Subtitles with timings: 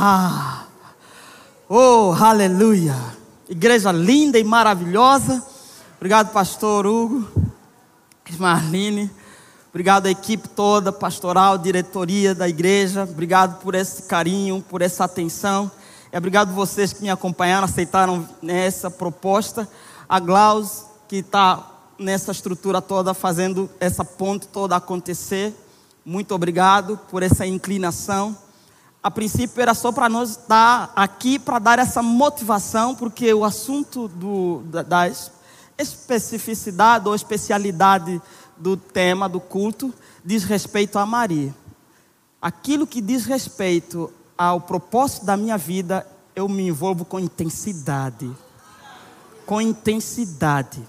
[0.00, 0.64] Ah,
[1.68, 2.94] oh, aleluia.
[3.48, 5.44] Igreja linda e maravilhosa.
[5.96, 7.28] Obrigado, pastor Hugo,
[8.38, 9.10] Marlene.
[9.70, 13.02] Obrigado à equipe toda, pastoral, diretoria da igreja.
[13.02, 15.68] Obrigado por esse carinho, por essa atenção.
[16.12, 19.68] E obrigado vocês que me acompanharam, aceitaram essa proposta.
[20.08, 25.52] A Glaus, que está nessa estrutura toda, fazendo essa ponte toda acontecer.
[26.06, 28.36] Muito obrigado por essa inclinação.
[29.02, 34.08] A princípio era só para nós estar aqui para dar essa motivação, porque o assunto
[34.08, 35.12] do, da, da
[35.78, 38.20] especificidade ou especialidade
[38.56, 39.94] do tema do culto
[40.24, 41.54] diz respeito a Maria.
[42.42, 48.30] Aquilo que diz respeito ao propósito da minha vida, eu me envolvo com intensidade.
[49.46, 50.82] Com intensidade.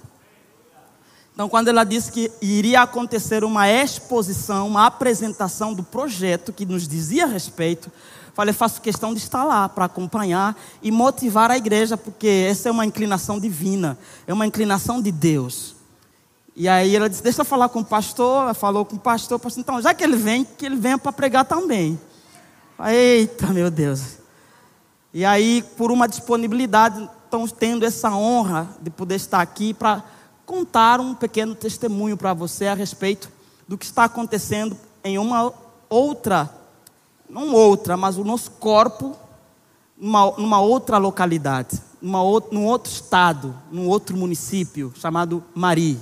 [1.39, 6.85] Então, quando ela disse que iria acontecer uma exposição, uma apresentação do projeto que nos
[6.85, 7.89] dizia respeito,
[8.34, 12.72] falei, faço questão de estar lá para acompanhar e motivar a igreja, porque essa é
[12.73, 15.77] uma inclinação divina, é uma inclinação de Deus.
[16.58, 18.44] E aí ela disse: Deixa eu falar com o pastor.
[18.44, 19.39] Ela falou com o pastor.
[19.39, 21.97] Pastor então, já que ele vem, que ele venha para pregar também.
[22.86, 24.17] Eita, meu Deus.
[25.14, 30.03] E aí, por uma disponibilidade, estamos tendo essa honra de poder estar aqui para
[30.50, 33.30] contar um pequeno testemunho para você a respeito
[33.67, 35.53] do que está acontecendo em uma
[35.88, 36.50] outra,
[37.30, 39.16] não outra, mas o nosso corpo,
[39.95, 46.00] numa, numa outra localidade, numa, num outro estado, num outro município chamado Mari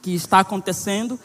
[0.00, 1.18] que está acontecendo,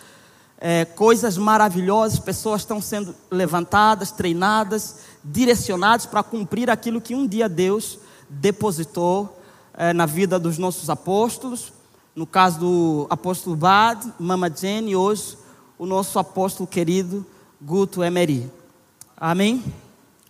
[0.57, 7.47] é, coisas maravilhosas, pessoas estão sendo levantadas, treinadas, direcionadas para cumprir aquilo que um dia
[7.47, 9.39] Deus depositou
[9.75, 11.71] é, na vida dos nossos apóstolos,
[12.19, 15.37] no caso do apóstolo Bad, Mama Jenny, e hoje
[15.77, 17.25] o nosso apóstolo querido
[17.61, 18.51] Guto Emery.
[19.15, 19.63] Amém?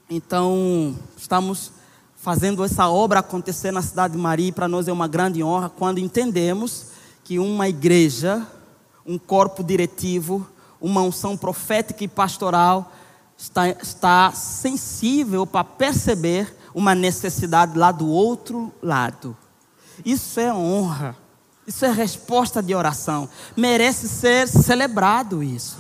[0.07, 1.71] Então, estamos
[2.15, 5.97] fazendo essa obra acontecer na cidade de Maria, para nós é uma grande honra quando
[5.97, 6.89] entendemos
[7.23, 8.45] que uma igreja,
[9.03, 10.47] um corpo diretivo,
[10.79, 12.91] uma unção profética e pastoral
[13.35, 19.35] está, está sensível para perceber uma necessidade lá do outro lado.
[20.05, 21.17] Isso é honra.
[21.69, 23.29] Isso é resposta de oração.
[23.55, 25.77] Merece ser celebrado isso.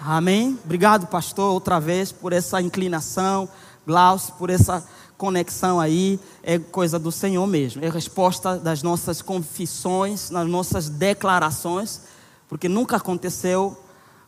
[0.00, 0.58] Amém?
[0.64, 3.46] Obrigado, pastor, outra vez por essa inclinação.
[3.86, 4.82] Glaucio, por essa
[5.18, 12.00] conexão aí é coisa do Senhor mesmo, é resposta das nossas confissões, das nossas declarações,
[12.48, 13.78] porque nunca aconteceu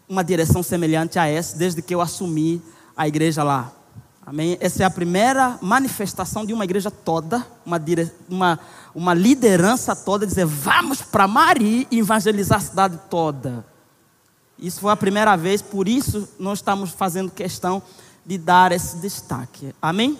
[0.07, 2.63] uma direção semelhante a essa desde que eu assumi
[2.95, 3.73] a igreja lá.
[4.27, 4.59] Amém?
[4.61, 8.11] Essa é a primeira manifestação de uma igreja toda, uma, dire...
[8.29, 8.59] uma,
[8.93, 13.65] uma liderança toda, dizer vamos para Mari e evangelizar a cidade toda.
[14.59, 17.81] Isso foi a primeira vez, por isso nós estamos fazendo questão
[18.27, 19.73] de dar esse destaque.
[19.81, 20.19] Amém?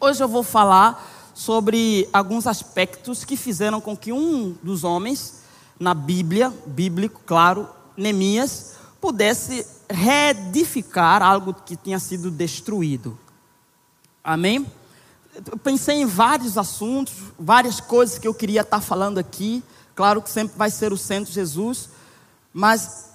[0.00, 5.42] Hoje eu vou falar sobre alguns aspectos que fizeram com que um dos homens
[5.78, 13.16] na Bíblia, bíblico, claro, Neemias, pudesse reedificar algo que tinha sido destruído.
[14.28, 14.66] Amém?
[15.50, 19.64] Eu pensei em vários assuntos, várias coisas que eu queria estar falando aqui.
[19.94, 21.88] Claro que sempre vai ser o centro Jesus,
[22.52, 23.06] mas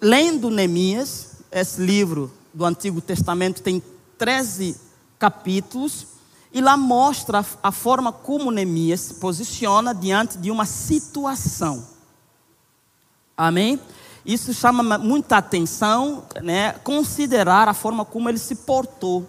[0.00, 3.82] lendo Neemias, esse livro do Antigo Testamento tem
[4.16, 4.80] 13
[5.18, 6.06] capítulos,
[6.50, 11.86] e lá mostra a forma como Neemias se posiciona diante de uma situação.
[13.36, 13.78] Amém?
[14.24, 16.72] Isso chama muita atenção, né?
[16.82, 19.28] considerar a forma como ele se portou.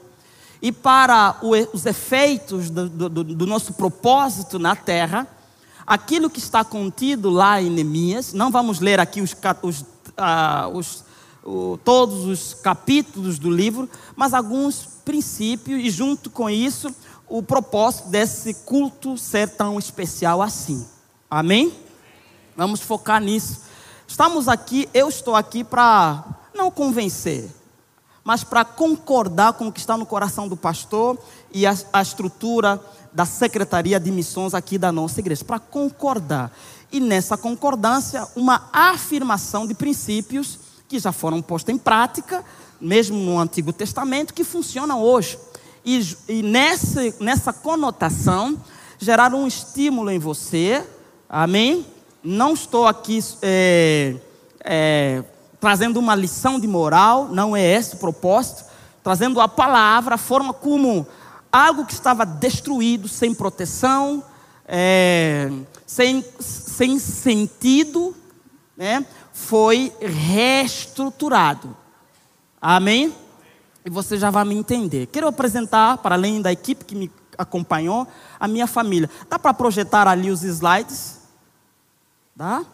[0.64, 1.36] E para
[1.74, 5.28] os efeitos do, do, do nosso propósito na terra,
[5.86, 9.86] aquilo que está contido lá em Neemias, não vamos ler aqui os, os,
[10.16, 11.04] ah, os
[11.44, 16.96] o, todos os capítulos do livro, mas alguns princípios, e junto com isso,
[17.28, 20.86] o propósito desse culto ser tão especial assim.
[21.30, 21.74] Amém?
[22.56, 23.62] Vamos focar nisso.
[24.08, 27.50] Estamos aqui, eu estou aqui para não convencer,
[28.24, 31.18] mas para concordar com o que está no coração do pastor
[31.52, 32.82] e a, a estrutura
[33.12, 36.52] da Secretaria de Missões aqui da nossa igreja, para concordar.
[36.92, 42.44] E nessa concordância, uma afirmação de princípios que já foram postos em prática,
[42.80, 45.38] mesmo no Antigo Testamento, que funcionam hoje
[45.86, 48.58] e, e nessa, nessa conotação
[48.98, 50.84] gerar um estímulo em você,
[51.28, 51.86] amém?
[52.24, 54.16] Não estou aqui é,
[54.64, 55.24] é,
[55.64, 58.66] trazendo uma lição de moral, não é esse o propósito,
[59.02, 61.08] trazendo a palavra, a forma como
[61.50, 64.22] algo que estava destruído, sem proteção,
[64.68, 65.50] é,
[65.88, 68.14] sem, sem sentido,
[68.76, 71.78] né, foi reestruturado.
[72.62, 73.16] Amém?
[73.86, 75.08] e você já vai me entender.
[75.08, 78.06] Quero apresentar, para além da equipe que me acompanhou,
[78.38, 79.10] a minha família.
[79.30, 81.22] Dá para projetar ali os slides?
[82.36, 82.66] Dá?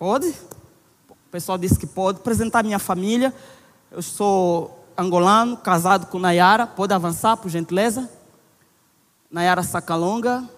[0.00, 0.28] Pode?
[1.10, 2.20] O pessoal disse que pode.
[2.20, 3.34] Apresentar minha família.
[3.92, 6.66] Eu sou angolano, casado com Nayara.
[6.66, 8.08] Pode avançar, por gentileza?
[9.30, 10.48] Nayara Sacalonga.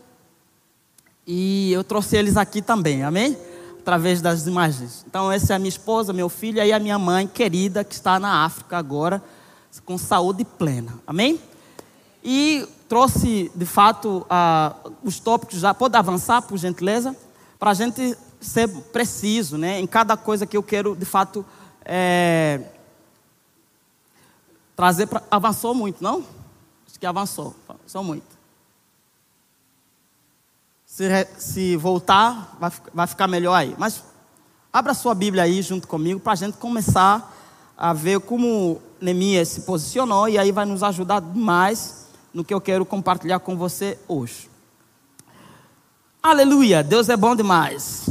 [1.27, 3.37] E eu trouxe eles aqui também, amém?
[3.81, 5.05] Através das imagens.
[5.09, 8.21] Então, essa é a minha esposa, meu filho e a minha mãe querida, que está
[8.21, 9.21] na África agora,
[9.85, 11.41] com saúde plena, amém?
[12.23, 15.75] E trouxe, de fato, uh, os tópicos já.
[15.75, 17.17] Pode avançar, por gentileza?
[17.59, 19.79] Para a gente ser preciso, né?
[19.81, 21.45] Em cada coisa que eu quero, de fato,
[21.85, 22.61] é,
[24.77, 25.23] trazer para.
[25.31, 26.25] Avançou muito, não?
[26.87, 27.55] Acho que avançou.
[27.69, 28.27] Avançou muito.
[30.85, 31.09] Se,
[31.39, 33.75] se voltar, vai, vai ficar melhor aí.
[33.79, 34.03] Mas
[34.73, 37.35] abra sua Bíblia aí junto comigo para a gente começar
[37.77, 42.61] a ver como Neemias se posicionou e aí vai nos ajudar demais no que eu
[42.61, 44.51] quero compartilhar com você hoje.
[46.23, 48.05] Aleluia, Deus é bom demais.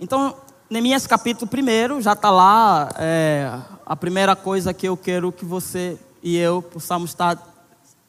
[0.00, 0.36] Então,
[0.70, 2.88] Neemias capítulo 1 já está lá.
[2.96, 3.50] É,
[3.84, 7.36] a primeira coisa que eu quero que você e eu possamos estar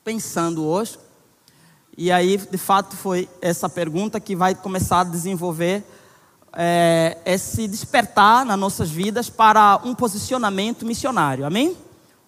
[0.03, 0.99] pensando hoje.
[1.97, 5.83] E aí, de fato, foi essa pergunta que vai começar a desenvolver
[6.53, 11.43] é, esse despertar nas nossas vidas para um posicionamento missionário.
[11.43, 11.75] Amém?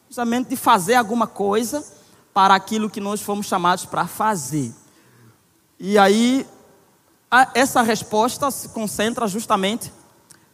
[0.10, 1.86] Justamente de fazer alguma coisa
[2.34, 4.74] para aquilo que nós fomos chamados para fazer.
[5.80, 6.48] E aí,
[7.54, 9.92] essa resposta se concentra justamente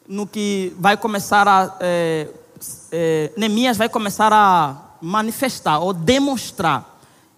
[0.07, 1.75] no que vai começar a.
[1.79, 2.27] É,
[2.91, 6.97] é, Neemias vai começar a manifestar ou demonstrar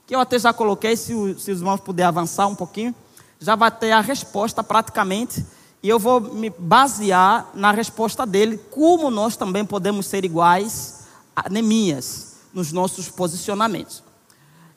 [0.09, 2.95] que eu até já coloquei, se, se os irmãos puderem avançar um pouquinho,
[3.39, 5.45] já vai ter a resposta praticamente,
[5.83, 11.01] e eu vou me basear na resposta dele, como nós também podemos ser iguais
[11.35, 14.03] a Neemias nos nossos posicionamentos.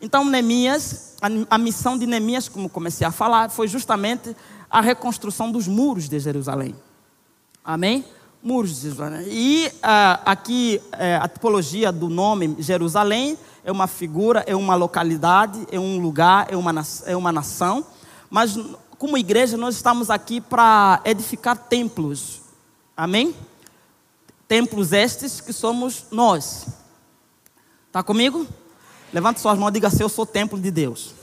[0.05, 4.35] Então, Neemias, a, a missão de Neemias, como comecei a falar, foi justamente
[4.69, 6.75] a reconstrução dos muros de Jerusalém.
[7.65, 8.05] Amém?
[8.43, 9.29] Muros de Jerusalém.
[9.31, 15.65] E uh, aqui, uh, a tipologia do nome Jerusalém é uma figura, é uma localidade,
[15.71, 17.87] é um lugar, é uma, é uma nação.
[18.29, 18.59] Mas,
[18.99, 22.41] como igreja, nós estamos aqui para edificar templos.
[22.97, 23.37] Amém?
[24.49, 26.67] Templos estes que somos nós.
[27.87, 28.49] Está comigo?
[29.12, 31.14] Levante suas mãos e diga assim: Eu sou templo de Deus.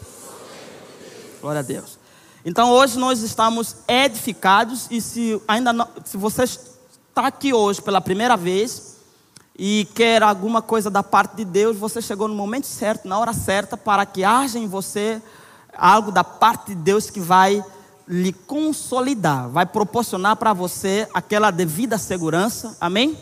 [1.41, 1.97] Glória a Deus.
[2.45, 7.99] Então hoje nós estamos edificados e se ainda não, se você está aqui hoje pela
[7.99, 8.97] primeira vez,
[9.57, 13.33] e quer alguma coisa da parte de Deus, você chegou no momento certo, na hora
[13.33, 15.21] certa, para que haja em você
[15.77, 17.63] algo da parte de Deus que vai
[18.07, 23.17] lhe consolidar, vai proporcionar para você aquela devida segurança, amém?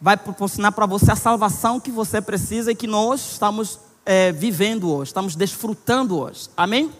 [0.00, 3.78] Vai proporcionar para você a salvação que você precisa e que nós estamos
[4.10, 6.90] é, vivendo hoje, estamos desfrutando hoje, amém?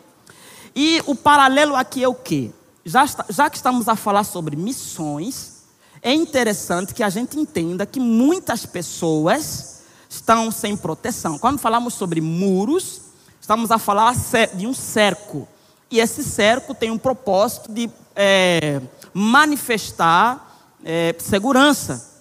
[0.76, 2.52] E o paralelo aqui é o que?
[2.84, 5.62] Já, já que estamos a falar sobre missões,
[6.02, 11.38] é interessante que a gente entenda que muitas pessoas estão sem proteção.
[11.38, 13.00] Quando falamos sobre muros,
[13.40, 14.14] estamos a falar
[14.54, 15.48] de um cerco.
[15.90, 18.82] E esse cerco tem um propósito de é,
[19.14, 22.20] manifestar é, segurança,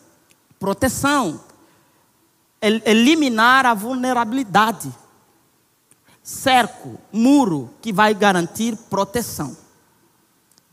[0.58, 1.42] proteção,
[2.62, 4.92] eliminar a vulnerabilidade.
[6.24, 9.56] Cerco, muro, que vai garantir proteção.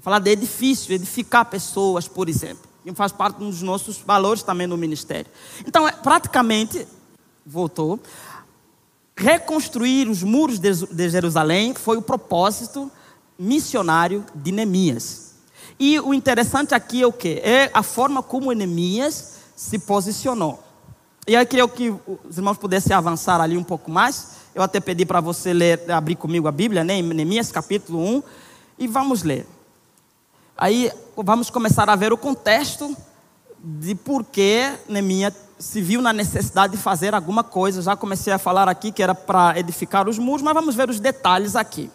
[0.00, 4.76] Falar de edifício, edificar pessoas, por exemplo que faz parte dos nossos valores também no
[4.76, 5.30] ministério.
[5.66, 6.86] Então, é, praticamente,
[7.44, 7.98] voltou,
[9.16, 12.90] reconstruir os muros de Jerusalém foi o propósito
[13.38, 15.34] missionário de Neemias.
[15.78, 17.40] E o interessante aqui é o que?
[17.42, 20.62] É a forma como Neemias se posicionou.
[21.26, 21.88] E aí queria que
[22.28, 24.36] os irmãos pudessem avançar ali um pouco mais.
[24.54, 28.22] Eu até pedi para você ler, abrir comigo a Bíblia, né, em Neemias capítulo 1,
[28.78, 29.46] e vamos ler.
[30.54, 32.94] Aí vamos começar a ver o contexto
[33.58, 37.80] de por que Neemias se viu na necessidade de fazer alguma coisa.
[37.80, 41.00] Já comecei a falar aqui que era para edificar os muros, mas vamos ver os
[41.00, 41.90] detalhes aqui.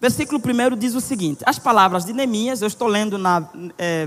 [0.00, 3.42] Versículo 1 diz o seguinte: As palavras de Neemias, eu estou lendo na
[3.76, 4.06] é,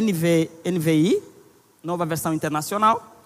[0.00, 1.20] NV, NVI,
[1.82, 3.17] nova versão internacional.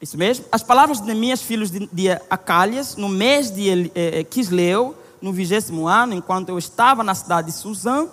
[0.00, 0.44] Isso mesmo?
[0.52, 6.14] As palavras de Neemias, filhos de, Acalias, no mês de é, Quisleu, no vigésimo ano,
[6.14, 8.06] enquanto eu estava na cidade de Suzã,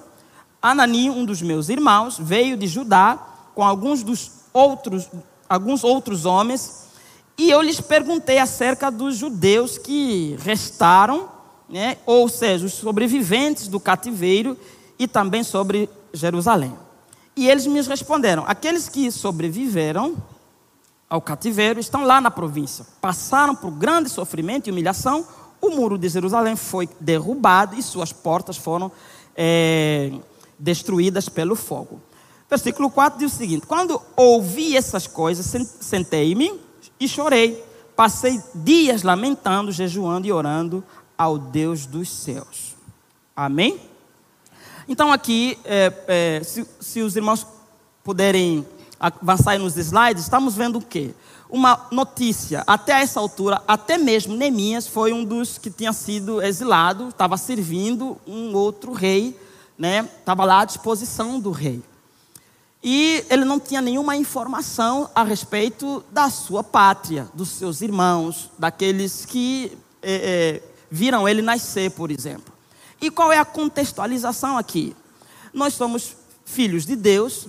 [0.62, 3.20] Anani, um dos meus irmãos, veio de Judá
[3.54, 5.10] com alguns dos outros,
[5.50, 6.84] alguns outros homens,
[7.38, 11.28] e eu lhes perguntei acerca dos judeus que restaram,
[11.68, 14.58] né, ou seja, os sobreviventes do cativeiro,
[14.98, 16.74] e também sobre Jerusalém.
[17.36, 20.16] E eles me responderam: aqueles que sobreviveram
[21.13, 25.24] ao cativeiro estão lá na província, passaram por grande sofrimento e humilhação.
[25.62, 28.91] O muro de Jerusalém foi derrubado e suas portas foram
[29.36, 30.12] é,
[30.58, 32.01] destruídas pelo fogo.
[32.50, 35.46] Versículo 4 diz o seguinte: Quando ouvi essas coisas,
[35.79, 36.60] sentei-me
[37.00, 37.63] e chorei.
[37.96, 40.84] Passei dias lamentando, jejuando e orando
[41.15, 42.75] ao Deus dos céus.
[43.36, 43.79] Amém?
[44.88, 47.46] Então, aqui, é, é, se, se, os irmãos
[48.03, 48.65] puderem
[49.00, 51.14] avançar nos slides, estamos vendo o quê?
[51.50, 52.64] Uma notícia.
[52.66, 58.18] Até essa altura, até mesmo Neemias foi um dos que tinha sido exilado, estava servindo
[58.26, 59.38] um outro rei,
[59.78, 60.08] né?
[60.20, 61.82] estava lá à disposição do rei.
[62.84, 69.26] E ele não tinha nenhuma informação a respeito da sua pátria, dos seus irmãos, daqueles
[69.26, 72.54] que é, é, viram ele nascer, por exemplo.
[73.02, 74.94] E qual é a contextualização aqui?
[75.54, 77.48] Nós somos filhos de Deus,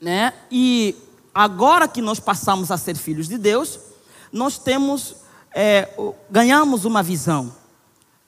[0.00, 0.32] né?
[0.50, 0.96] E
[1.34, 3.78] agora que nós passamos a ser filhos de Deus,
[4.32, 5.16] nós temos,
[5.54, 5.88] é,
[6.30, 7.52] ganhamos uma visão,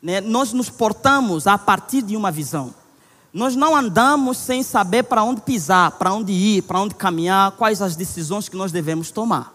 [0.02, 0.20] né?
[0.20, 2.74] Nós nos portamos a partir de uma visão.
[3.32, 7.80] Nós não andamos sem saber para onde pisar, para onde ir, para onde caminhar, quais
[7.80, 9.54] as decisões que nós devemos tomar.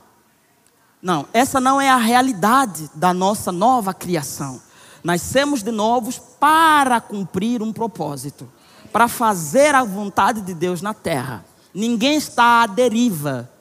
[1.02, 4.62] Não, essa não é a realidade da nossa nova criação.
[5.04, 8.50] Nascemos de novos para cumprir um propósito,
[8.92, 11.46] para fazer a vontade de Deus na terra.
[11.76, 13.52] Ninguém está à deriva.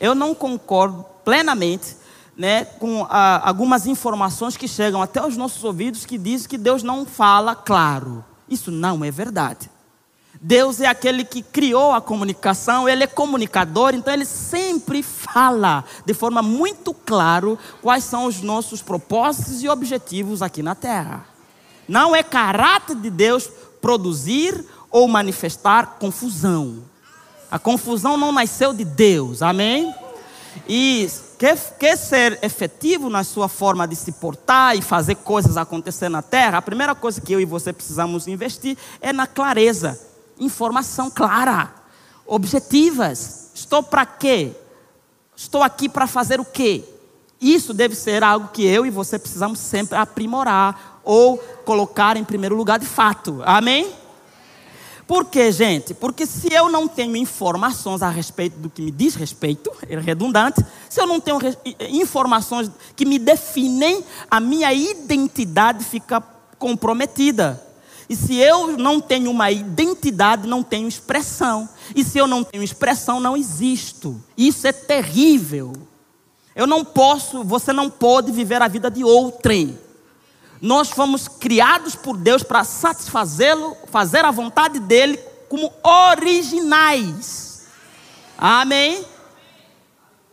[0.00, 1.96] Eu não concordo plenamente
[2.36, 6.82] né, com ah, algumas informações que chegam até os nossos ouvidos que dizem que Deus
[6.82, 8.24] não fala claro.
[8.48, 9.70] Isso não é verdade.
[10.40, 16.12] Deus é aquele que criou a comunicação, ele é comunicador, então ele sempre fala de
[16.12, 21.24] forma muito clara quais são os nossos propósitos e objetivos aqui na terra.
[21.86, 23.48] Não é caráter de Deus
[23.80, 26.90] produzir ou manifestar confusão.
[27.52, 29.94] A confusão não nasceu de Deus, amém?
[30.66, 31.06] E
[31.38, 36.22] quer, quer ser efetivo na sua forma de se portar e fazer coisas acontecer na
[36.22, 40.00] terra, a primeira coisa que eu e você precisamos investir é na clareza.
[40.40, 41.74] Informação clara,
[42.26, 43.50] objetivas.
[43.54, 44.52] Estou para quê?
[45.36, 46.82] Estou aqui para fazer o quê?
[47.38, 52.56] Isso deve ser algo que eu e você precisamos sempre aprimorar ou colocar em primeiro
[52.56, 53.42] lugar de fato.
[53.44, 53.92] Amém?
[55.12, 55.92] Por quê, gente?
[55.92, 60.64] Porque se eu não tenho informações a respeito do que me diz respeito, é redundante,
[60.88, 61.38] se eu não tenho
[61.90, 66.18] informações que me definem, a minha identidade fica
[66.58, 67.62] comprometida.
[68.08, 71.68] E se eu não tenho uma identidade, não tenho expressão.
[71.94, 74.18] E se eu não tenho expressão, não existo.
[74.34, 75.74] Isso é terrível.
[76.56, 79.78] Eu não posso, você não pode viver a vida de outrem.
[80.62, 87.64] Nós fomos criados por Deus para satisfazê-lo, fazer a vontade dele como originais.
[88.38, 89.04] Amém?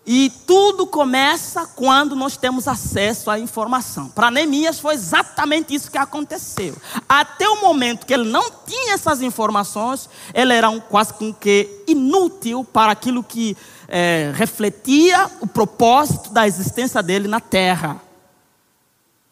[0.05, 4.09] E tudo começa quando nós temos acesso à informação.
[4.09, 6.75] Para Neemias foi exatamente isso que aconteceu.
[7.07, 12.63] Até o momento que ele não tinha essas informações, ele era um, quase que inútil
[12.63, 13.57] para aquilo que
[13.87, 17.99] é, refletia o propósito da existência dele na terra.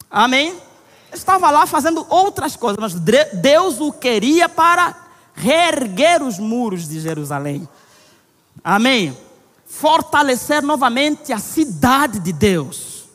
[0.10, 0.67] Amém?
[1.12, 2.94] Estava lá fazendo outras coisas, mas
[3.34, 4.96] Deus o queria para
[5.34, 7.68] reerguer os muros de Jerusalém.
[8.64, 9.16] Amém?
[9.66, 13.06] Fortalecer novamente a cidade de Deus,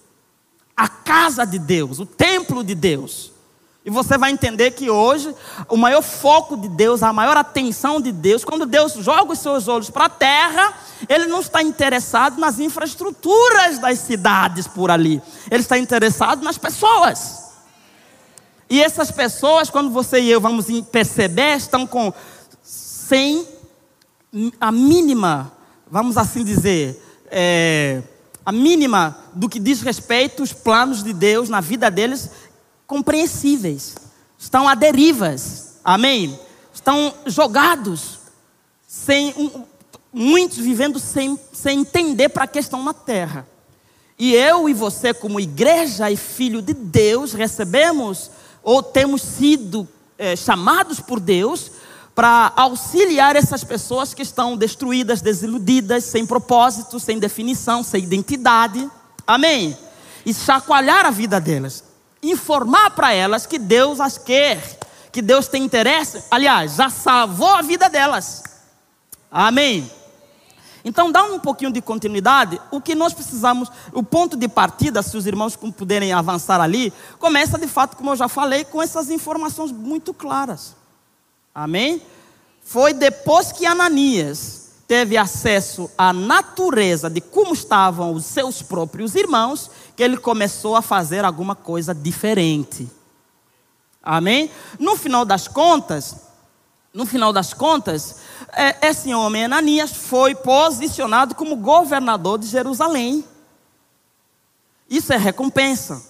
[0.77, 3.33] a casa de Deus, o templo de Deus.
[3.85, 5.35] E você vai entender que hoje
[5.69, 9.67] o maior foco de Deus, a maior atenção de Deus, quando Deus joga os seus
[9.67, 10.73] olhos para a terra,
[11.09, 15.21] Ele não está interessado nas infraestruturas das cidades por ali,
[15.51, 17.42] Ele está interessado nas pessoas.
[18.73, 22.11] E essas pessoas, quando você e eu vamos perceber, estão com
[22.73, 23.47] sem
[24.59, 25.53] a mínima,
[25.91, 26.99] vamos assim dizer,
[27.31, 28.03] é,
[28.43, 32.31] a mínima do que diz respeito aos planos de Deus na vida deles,
[32.87, 33.95] compreensíveis.
[34.39, 36.41] Estão a derivas, amém?
[36.73, 38.21] Estão jogados,
[38.89, 39.65] sem um,
[40.11, 43.47] muitos vivendo sem, sem entender para que estão na terra.
[44.19, 48.31] E eu e você, como igreja e filho de Deus, recebemos
[48.63, 49.89] ou temos sido
[50.19, 51.71] é, chamados por Deus
[52.15, 58.89] para auxiliar essas pessoas que estão destruídas, desiludidas, sem propósito, sem definição, sem identidade.
[59.27, 59.77] Amém?
[60.25, 61.83] E chacoalhar a vida delas.
[62.23, 64.79] Informar para elas que Deus as quer,
[65.11, 66.23] que Deus tem interesse.
[66.31, 68.43] Aliás, já salvou a vida delas.
[69.31, 69.91] Amém?
[70.85, 72.61] Então, dá um pouquinho de continuidade.
[72.71, 77.59] O que nós precisamos, o ponto de partida, se os irmãos puderem avançar ali, começa
[77.59, 80.75] de fato, como eu já falei, com essas informações muito claras.
[81.55, 82.03] Amém?
[82.63, 89.71] foi depois que Ananias teve acesso à natureza de como estavam os seus próprios irmãos,
[89.97, 92.89] que ele começou a fazer alguma coisa diferente.
[94.03, 94.51] Amém?
[94.79, 96.17] No final das contas,
[96.93, 98.17] no final das contas,
[98.53, 103.25] é, esse homem Ananias foi posicionado como governador de Jerusalém.
[104.89, 106.03] Isso é recompensa.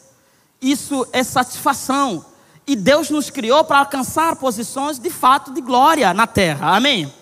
[0.61, 2.25] Isso é satisfação.
[2.67, 6.77] E Deus nos criou para alcançar posições de fato de glória na terra.
[6.77, 7.13] Amém?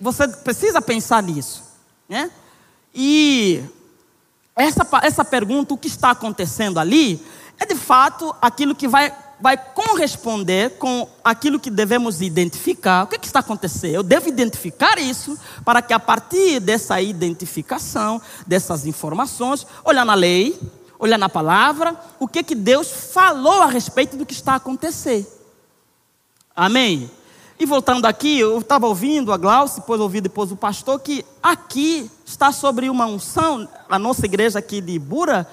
[0.00, 1.62] Você precisa pensar nisso.
[2.08, 2.30] Né?
[2.94, 3.62] E
[4.56, 7.24] essa, essa pergunta, o que está acontecendo ali,
[7.58, 13.02] é de fato aquilo que vai vai corresponder com aquilo que devemos identificar.
[13.02, 13.96] O que, é que está acontecendo?
[13.96, 20.56] Eu devo identificar isso para que a partir dessa identificação, dessas informações, olhar na lei,
[20.96, 25.26] olhar na palavra, o que, que Deus falou a respeito do que está acontecendo.
[26.54, 27.10] Amém?
[27.58, 32.08] E voltando aqui, eu estava ouvindo a Glaucia, depois ouvi depois o pastor, que aqui
[32.24, 35.48] está sobre uma unção, a nossa igreja aqui de Bura,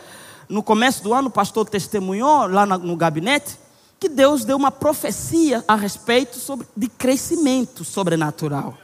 [0.48, 3.58] no começo do ano, o pastor testemunhou lá no gabinete,
[4.00, 8.78] que Deus deu uma profecia a respeito sobre, de crescimento sobrenatural.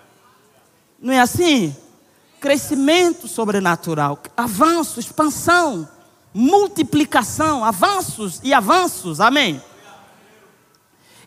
[1.00, 1.76] Não é assim?
[2.40, 5.88] Crescimento sobrenatural, avanço, expansão,
[6.34, 9.62] multiplicação, avanços e avanços, amém?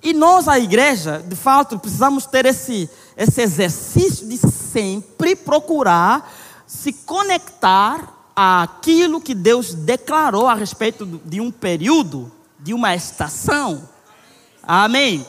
[0.02, 6.30] E nós, a igreja, de fato, precisamos ter esse, esse exercício de sempre procurar
[6.68, 13.88] se conectar àquilo que Deus declarou a respeito de um período de uma estação.
[14.62, 15.26] Amém?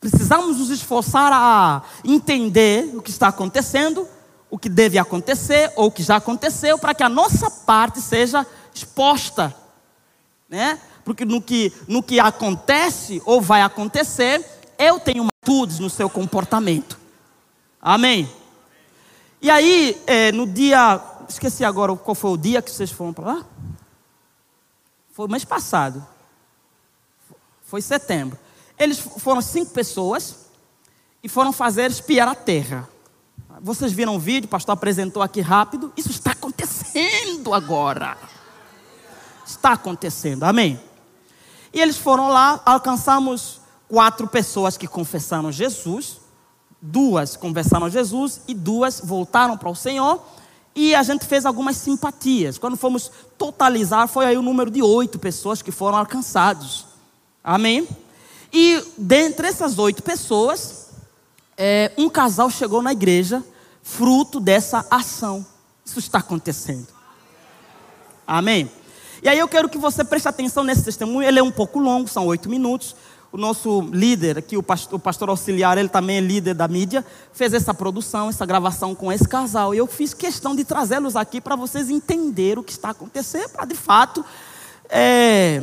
[0.00, 4.06] Precisamos nos esforçar a entender o que está acontecendo,
[4.50, 8.46] o que deve acontecer ou o que já aconteceu, para que a nossa parte seja
[8.74, 9.54] exposta.
[10.48, 10.78] Né?
[11.04, 14.44] Porque no que, no que acontece ou vai acontecer,
[14.78, 16.98] eu tenho atitudes no seu comportamento.
[17.80, 18.28] Amém?
[19.40, 21.00] E aí, é, no dia.
[21.28, 23.46] Esqueci agora qual foi o dia que vocês foram para lá?
[25.16, 26.06] Foi mês passado.
[27.64, 28.38] Foi setembro.
[28.78, 30.50] Eles foram cinco pessoas
[31.22, 32.86] e foram fazer espiar a terra.
[33.62, 35.90] Vocês viram o vídeo, o pastor apresentou aqui rápido.
[35.96, 38.18] Isso está acontecendo agora.
[39.46, 40.78] Está acontecendo, amém?
[41.72, 46.20] E eles foram lá, alcançamos quatro pessoas que confessaram Jesus,
[46.82, 50.22] duas confessaram Jesus e duas voltaram para o Senhor.
[50.76, 52.58] E a gente fez algumas simpatias.
[52.58, 56.84] Quando fomos totalizar, foi aí o número de oito pessoas que foram alcançados.
[57.42, 57.88] Amém?
[58.52, 60.90] E dentre essas oito pessoas,
[61.56, 63.42] é, um casal chegou na igreja,
[63.82, 65.46] fruto dessa ação.
[65.82, 66.88] Isso está acontecendo.
[68.26, 68.70] Amém?
[69.22, 71.26] E aí eu quero que você preste atenção nesse testemunho.
[71.26, 72.94] Ele é um pouco longo, são oito minutos.
[73.32, 77.04] O nosso líder aqui, o pastor, o pastor auxiliar, ele também é líder da mídia,
[77.32, 79.74] fez essa produção, essa gravação com esse casal.
[79.74, 83.64] E eu fiz questão de trazê-los aqui para vocês entenderem o que está acontecendo, para
[83.64, 84.24] de fato
[84.88, 85.62] é,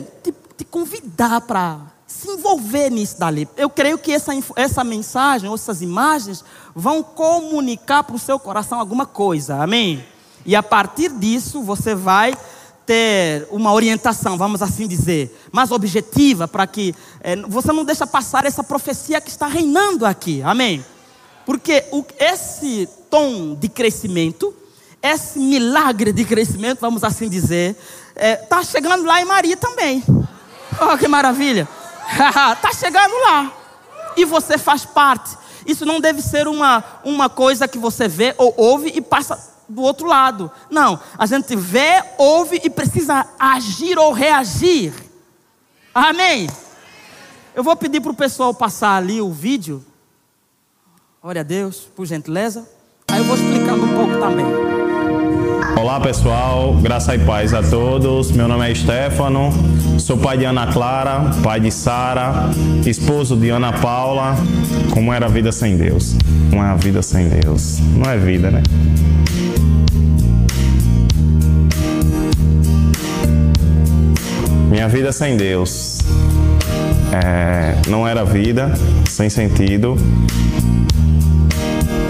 [0.57, 3.47] te convidar para se envolver nisso dali.
[3.57, 6.43] Eu creio que essa, essa mensagem, essas imagens,
[6.75, 10.05] vão comunicar para o seu coração alguma coisa, amém?
[10.45, 12.37] E a partir disso você vai
[12.85, 18.45] ter uma orientação, vamos assim dizer, mais objetiva, para que é, você não deixe passar
[18.45, 20.83] essa profecia que está reinando aqui, amém?
[21.45, 24.53] Porque o, esse tom de crescimento,
[25.01, 27.75] esse milagre de crescimento, vamos assim dizer,
[28.15, 30.03] está é, tá chegando lá em Maria também.
[30.81, 31.67] Oh, que maravilha!
[32.11, 33.51] Está chegando lá.
[34.15, 35.37] E você faz parte.
[35.65, 39.81] Isso não deve ser uma, uma coisa que você vê ou ouve e passa do
[39.81, 40.51] outro lado.
[40.69, 40.99] Não.
[41.17, 44.93] A gente vê, ouve e precisa agir ou reagir.
[45.93, 46.47] Amém?
[47.55, 49.83] Eu vou pedir para o pessoal passar ali o vídeo.
[51.21, 52.67] Glória a Deus, por gentileza.
[53.09, 54.45] Aí eu vou explicando um pouco também.
[55.79, 58.31] Olá pessoal, graça e paz a todos.
[58.31, 59.49] Meu nome é Stefano,
[59.99, 62.49] sou pai de Ana Clara, pai de Sara,
[62.85, 64.35] esposo de Ana Paula.
[64.93, 66.15] Como era a vida sem Deus?
[66.51, 68.63] Não é a vida sem Deus, não é vida, né?
[74.73, 75.99] Minha vida sem Deus
[77.11, 78.73] é, não era vida,
[79.07, 79.95] sem sentido,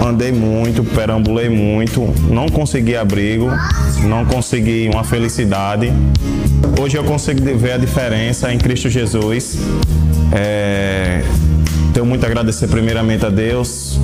[0.02, 3.50] andei muito, perambulei muito, não consegui abrigo,
[4.04, 5.92] não consegui uma felicidade.
[6.80, 9.58] Hoje eu consigo ver a diferença em Cristo Jesus.
[10.32, 11.22] É,
[11.92, 14.00] tenho muito a agradecer primeiramente a Deus,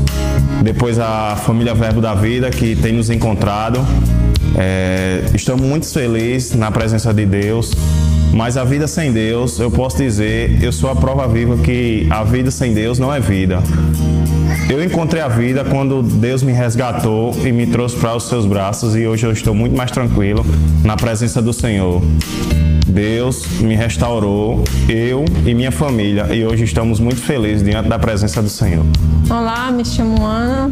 [0.62, 3.80] depois a família Verbo da Vida que tem nos encontrado.
[4.54, 7.72] É, estamos muito felizes na presença de Deus,
[8.32, 12.22] mas a vida sem Deus, eu posso dizer, eu sou a prova viva que a
[12.22, 13.62] vida sem Deus não é vida.
[14.68, 18.94] eu encontrei a vida quando Deus me resgatou e me trouxe para os seus braços
[18.94, 20.44] e hoje eu estou muito mais tranquilo
[20.84, 22.00] na presença do Senhor.
[22.86, 28.42] Deus me restaurou, eu e minha família, e hoje estamos muito felizes diante da presença
[28.42, 28.84] do Senhor.
[29.28, 30.70] Olá, me chamo Ana,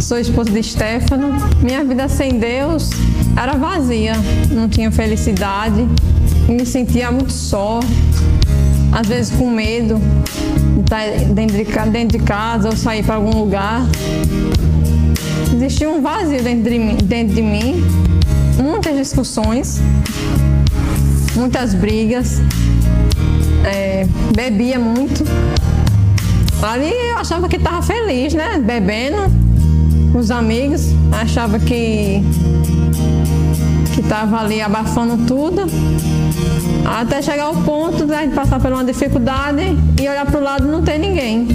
[0.00, 1.34] sou esposa de Stefano.
[1.62, 2.90] Minha vida sem Deus
[3.36, 4.14] era vazia,
[4.50, 5.86] não tinha felicidade,
[6.48, 7.80] me sentia muito só,
[8.92, 10.00] às vezes com medo
[10.74, 13.82] de estar dentro de, dentro de casa ou sair para algum lugar.
[15.54, 17.84] Existia um vazio dentro de mim, dentro de mim
[18.62, 19.80] muitas discussões,
[21.34, 22.40] muitas brigas,
[23.64, 25.24] é, bebia muito.
[26.62, 28.58] Ali eu achava que estava feliz, né?
[28.58, 29.30] Bebendo
[30.12, 32.22] com os amigos, achava que
[33.94, 35.62] que estava ali abafando tudo,
[36.86, 39.62] até chegar ao ponto de a gente passar por uma dificuldade
[40.00, 41.48] e olhar para o lado não ter ninguém.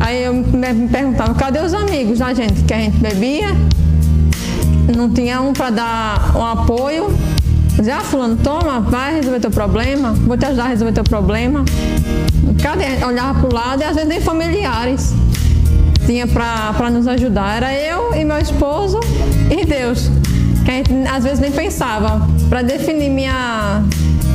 [0.00, 2.62] Aí eu me perguntava, cadê os amigos da gente?
[2.64, 3.48] Que a gente bebia,
[4.94, 7.06] não tinha um para dar um apoio.
[7.76, 11.64] Dizia, ah, fulano, toma, vai resolver teu problema, vou te ajudar a resolver teu problema.
[12.62, 13.04] Cadê?
[13.04, 15.14] Olhava para o lado e às vezes nem familiares
[16.06, 17.56] tinha para nos ajudar.
[17.56, 18.98] Era eu e meu esposo
[19.50, 20.10] e Deus
[20.66, 22.28] que a gente às vezes nem pensava.
[22.48, 23.82] Para definir minha,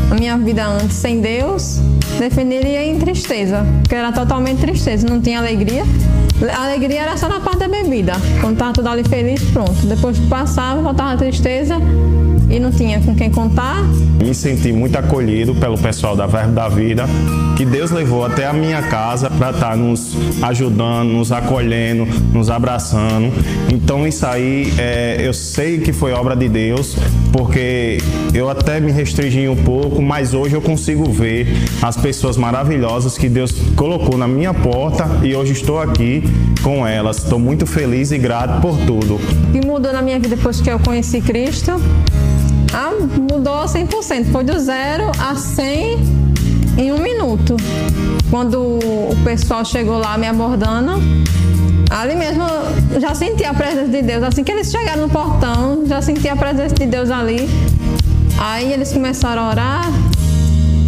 [0.10, 1.80] a minha vida antes sem Deus,
[2.20, 5.84] definiria em tristeza, porque era totalmente tristeza, não tinha alegria.
[6.58, 8.14] Alegria era só na parte da bebida.
[8.42, 9.86] Quando estava tudo ali feliz, pronto.
[9.86, 11.78] Depois que passava, voltava a tristeza
[12.52, 13.82] e não tinha com quem contar.
[14.20, 17.06] Me senti muito acolhido pelo pessoal da Verbo da Vida,
[17.58, 22.50] que Deus levou até a minha casa para estar tá nos ajudando, nos acolhendo, nos
[22.50, 23.32] abraçando.
[23.72, 26.98] Então isso aí é, eu sei que foi obra de Deus,
[27.32, 27.98] porque
[28.34, 31.48] eu até me restringi um pouco, mas hoje eu consigo ver
[31.82, 36.24] as pessoas maravilhosas que Deus colocou na minha porta e hoje estou aqui
[36.62, 37.20] com elas.
[37.20, 39.16] Estou muito feliz e grato por tudo.
[39.16, 41.80] O que mudou na minha vida depois que eu conheci Cristo
[42.74, 44.32] ah, mudou 100%.
[44.32, 46.00] Foi do zero a 100
[46.78, 47.58] em um minuto.
[48.30, 50.94] Quando o pessoal chegou lá me abordando,
[51.90, 52.46] ali mesmo
[53.00, 54.24] já senti a presença de Deus.
[54.24, 57.50] Assim que eles chegaram no portão, já senti a presença de Deus ali.
[58.40, 59.92] Aí eles começaram a orar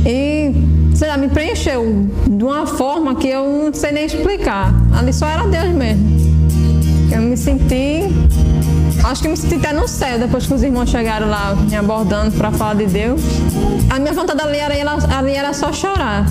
[0.06, 0.54] e,
[0.96, 4.74] sei lá, me preencheu de uma forma que eu não sei nem explicar.
[4.98, 6.24] Ali só era Deus mesmo.
[7.12, 8.10] Eu me senti
[9.04, 12.32] Acho que me senti até no céu depois que os irmãos chegaram lá me abordando
[12.38, 13.22] para falar de Deus.
[13.90, 16.26] A minha vontade ali era, ali era só chorar.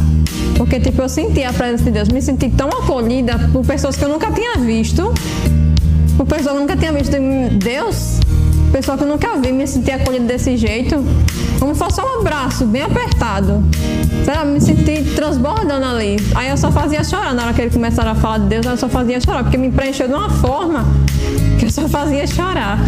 [0.56, 2.08] Porque, tipo, eu senti a presença de Deus.
[2.08, 5.12] Me senti tão acolhida por pessoas que eu nunca tinha visto.
[6.16, 7.14] Por pessoas que eu nunca tinha visto.
[7.62, 8.18] Deus,
[8.72, 11.04] pessoa que eu nunca vi, me senti acolhida desse jeito.
[11.62, 13.62] Como fosse um abraço bem apertado.
[14.24, 16.16] Sei lá, me senti transbordando ali.
[16.34, 17.32] Aí eu só fazia chorar.
[17.32, 19.44] Na hora que ele começaram a falar de Deus, eu só fazia chorar.
[19.44, 20.84] Porque me preencheu de uma forma
[21.60, 22.80] que eu só fazia chorar.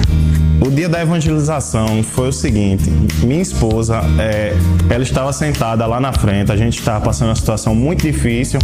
[0.61, 2.91] O dia da evangelização foi o seguinte:
[3.23, 4.57] minha esposa, é,
[4.91, 8.59] ela estava sentada lá na frente, a gente estava passando uma situação muito difícil.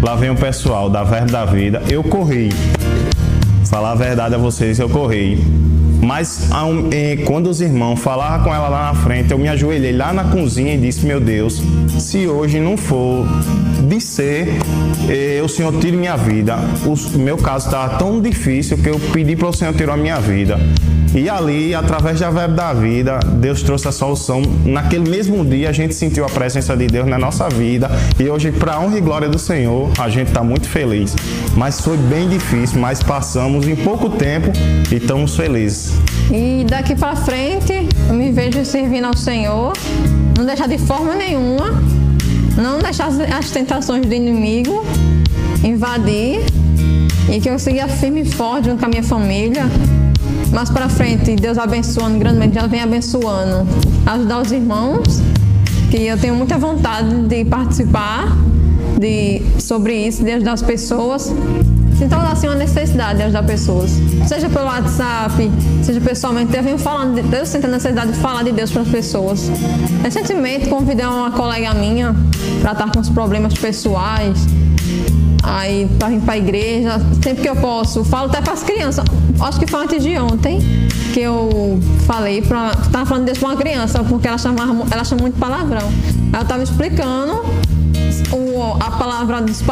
[0.00, 1.82] Lá vem o pessoal da Verbo da Vida.
[1.90, 2.50] Eu corri.
[3.64, 5.44] Falar a verdade a vocês, eu corri.
[6.08, 6.48] Mas
[7.26, 10.72] quando os irmãos falavam com ela lá na frente, eu me ajoelhei lá na cozinha
[10.72, 11.62] e disse: Meu Deus,
[11.98, 13.26] se hoje não for
[13.86, 14.48] de ser,
[15.06, 16.56] eh, o Senhor tire minha vida.
[16.86, 20.18] O meu caso estava tão difícil que eu pedi para o Senhor tirar a minha
[20.18, 20.58] vida.
[21.14, 24.42] E ali, através da verbo da vida, Deus trouxe a solução.
[24.64, 27.90] Naquele mesmo dia, a gente sentiu a presença de Deus na nossa vida.
[28.18, 31.16] E hoje, para honra e glória do Senhor, a gente está muito feliz.
[31.56, 34.52] Mas foi bem difícil, mas passamos em pouco tempo
[34.90, 35.94] e estamos felizes.
[36.30, 39.72] E daqui para frente, eu me vejo servindo ao Senhor,
[40.36, 41.82] não deixar de forma nenhuma,
[42.56, 44.84] não deixar as tentações do inimigo
[45.64, 46.40] invadir
[47.30, 49.64] e que eu siga firme e forte junto com a minha família
[50.52, 53.66] mais para frente, Deus abençoando grandemente, já vem abençoando,
[54.06, 55.20] ajudar os irmãos,
[55.90, 58.36] que eu tenho muita vontade de participar
[58.98, 61.32] de, sobre isso, de ajudar as pessoas.
[62.00, 63.90] Então, assim, uma necessidade de ajudar pessoas.
[64.26, 65.50] Seja pelo WhatsApp,
[65.82, 66.56] seja pessoalmente.
[66.56, 69.50] Eu venho falando, de, Deus sente a necessidade de falar de Deus para as pessoas.
[70.02, 72.14] Recentemente, convidei uma colega minha
[72.60, 74.46] para estar com os problemas pessoais
[75.42, 79.04] aí vir para a igreja, sempre que eu posso, falo até para as crianças.
[79.40, 80.60] Acho que foi antes de ontem
[81.12, 85.22] que eu falei para estava falando disso para uma criança, porque ela chamava, ela chama
[85.22, 85.90] muito palavrão.
[86.32, 87.44] Ela estava explicando
[88.32, 89.62] o, a palavra dos,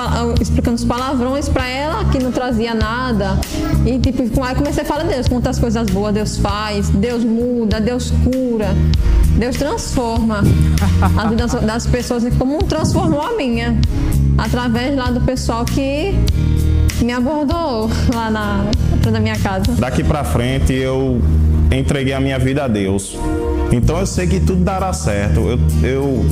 [0.40, 3.38] explicando os palavrões para ela que não trazia nada.
[3.85, 7.81] E tipo, aí comecei a falar de Deus, quantas coisas boas Deus faz, Deus muda,
[7.81, 8.74] Deus cura,
[9.38, 10.42] Deus transforma
[11.16, 13.79] a vida das pessoas como transformou a minha
[14.38, 16.14] através lá do pessoal que
[17.03, 18.64] me abordou lá na
[19.11, 19.72] da minha casa.
[19.79, 21.20] Daqui para frente eu
[21.70, 23.16] entreguei a minha vida a Deus.
[23.70, 25.40] Então eu sei que tudo dará certo.
[25.40, 26.27] Eu, eu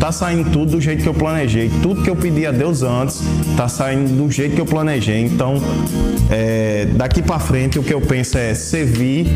[0.00, 1.70] tá saindo tudo do jeito que eu planejei.
[1.82, 3.22] Tudo que eu pedi a Deus antes
[3.56, 5.20] tá saindo do jeito que eu planejei.
[5.20, 5.54] Então
[6.30, 9.26] é, daqui para frente o que eu penso é servir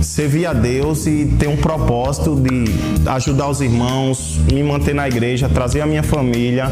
[0.00, 2.64] servir a Deus e ter um propósito de
[3.08, 6.66] ajudar os irmãos, me manter na igreja, trazer a minha família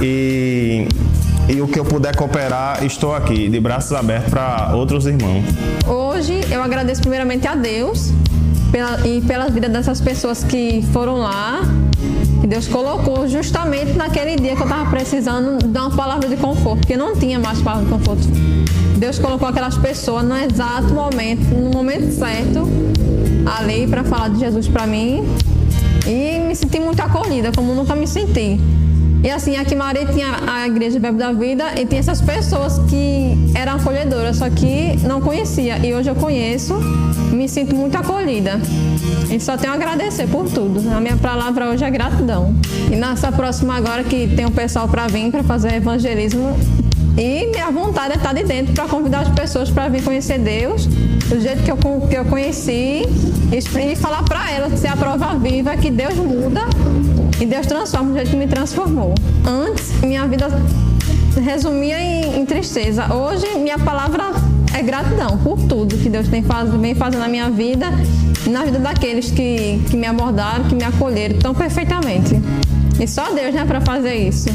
[0.00, 0.86] e,
[1.48, 5.44] e o que eu puder cooperar, estou aqui, de braços abertos para outros irmãos.
[5.86, 8.12] Hoje eu agradeço primeiramente a Deus
[8.70, 11.60] pela, e pela vida dessas pessoas que foram lá.
[12.42, 16.80] E Deus colocou justamente naquele dia que eu estava precisando de uma palavra de conforto,
[16.80, 18.26] porque não tinha mais palavra de conforto.
[19.02, 22.68] Deus colocou aquelas pessoas no exato momento, no momento certo,
[23.44, 25.24] ali para falar de Jesus para mim.
[26.06, 28.60] E me senti muito acolhida, como nunca me senti.
[29.24, 32.78] E assim, aqui em Maria tinha a Igreja Verbo da Vida e tinha essas pessoas
[32.88, 35.84] que eram acolhedoras, só que não conhecia.
[35.84, 36.74] E hoje eu conheço,
[37.32, 38.60] me sinto muito acolhida.
[39.28, 40.80] E só tenho a agradecer por tudo.
[40.96, 42.54] A minha palavra hoje é gratidão.
[42.88, 46.56] E nessa próxima agora que tem o um pessoal para vir para fazer evangelismo,
[47.16, 50.86] e minha vontade é estar de dentro para convidar as pessoas para vir conhecer Deus,
[50.86, 53.02] do jeito que eu, que eu conheci,
[53.52, 56.62] e, falar para elas ser a prova viva que Deus muda
[57.40, 59.14] e Deus transforma do jeito que me transformou.
[59.46, 60.48] Antes, minha vida
[61.40, 63.12] resumia em, em tristeza.
[63.12, 64.32] Hoje, minha palavra
[64.74, 67.86] é gratidão por tudo que Deus tem faz, vem fazendo na minha vida
[68.46, 72.40] e na vida daqueles que, que me abordaram, que me acolheram tão perfeitamente.
[72.98, 74.48] E só Deus, né, para fazer isso.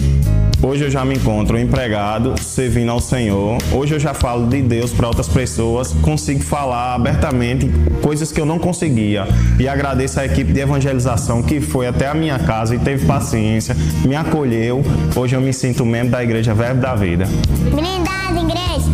[0.62, 3.58] Hoje eu já me encontro empregado, servindo ao Senhor.
[3.72, 7.70] Hoje eu já falo de Deus para outras pessoas, consigo falar abertamente
[8.02, 9.28] coisas que eu não conseguia.
[9.60, 13.76] E agradeço a equipe de evangelização que foi até a minha casa e teve paciência,
[14.04, 14.84] me acolheu.
[15.16, 17.26] Hoje eu me sinto membro da Igreja Verbo da Vida.
[17.72, 18.92] Blindada, igreja!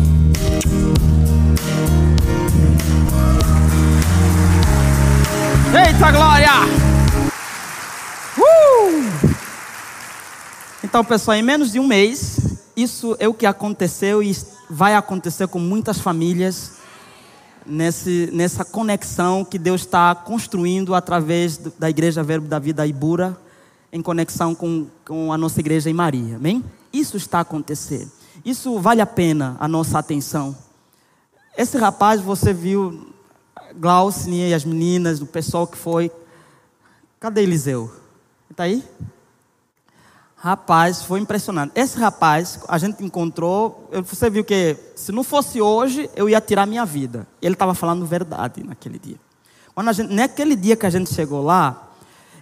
[5.74, 6.83] Eita glória!
[10.94, 12.38] Então, pessoal, em menos de um mês,
[12.76, 14.32] isso é o que aconteceu e
[14.70, 16.74] vai acontecer com muitas famílias
[17.66, 23.36] nesse, nessa conexão que Deus está construindo através da Igreja Verbo da Vida Ibura,
[23.92, 26.36] em conexão com, com a nossa igreja em Maria.
[26.36, 26.64] Amém?
[26.92, 28.12] Isso está acontecendo.
[28.44, 30.56] Isso vale a pena a nossa atenção.
[31.58, 33.12] Esse rapaz, você viu,
[33.74, 36.08] Glaucia e as meninas, o pessoal que foi.
[37.18, 37.92] Cadê Eliseu?
[38.48, 38.84] Está aí?
[40.44, 41.72] Rapaz, foi impressionante.
[41.74, 46.66] Esse rapaz, a gente encontrou, você viu que se não fosse hoje, eu ia tirar
[46.66, 47.26] minha vida.
[47.40, 49.16] Ele estava falando verdade naquele dia.
[49.74, 51.88] Quando gente, naquele dia que a gente chegou lá,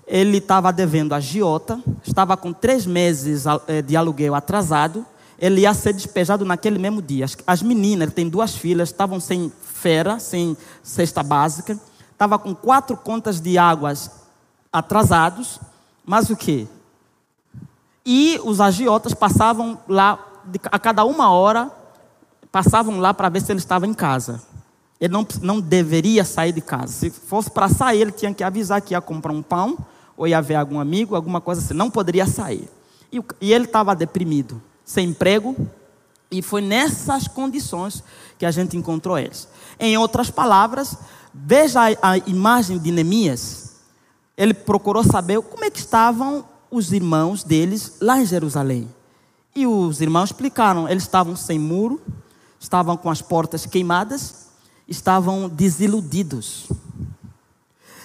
[0.04, 5.06] ele estava devendo a giota, estava com três meses eh, de aluguel atrasado,
[5.38, 7.24] ele ia ser despejado naquele mesmo dia.
[7.24, 11.78] As, as meninas, ele tem duas filhas, estavam sem fera, sem cesta básica,
[12.10, 14.10] estava com quatro contas de águas
[14.72, 15.60] atrasados,
[16.04, 16.66] mas o que?
[18.04, 20.18] E os agiotas passavam lá,
[20.64, 21.70] a cada uma hora,
[22.50, 24.42] passavam lá para ver se ele estava em casa.
[25.00, 26.92] Ele não, não deveria sair de casa.
[26.92, 29.78] Se fosse para sair, ele tinha que avisar que ia comprar um pão,
[30.16, 31.74] ou ia ver algum amigo, alguma coisa assim.
[31.74, 32.68] Não poderia sair.
[33.10, 35.56] E, e ele estava deprimido, sem emprego,
[36.30, 38.02] e foi nessas condições
[38.38, 39.48] que a gente encontrou eles.
[39.78, 40.96] Em outras palavras,
[41.32, 43.76] veja a, a imagem de Neemias.
[44.36, 48.88] Ele procurou saber como é que estavam os irmãos deles lá em Jerusalém.
[49.54, 52.00] E os irmãos explicaram: eles estavam sem muro,
[52.58, 54.46] estavam com as portas queimadas,
[54.88, 56.66] estavam desiludidos.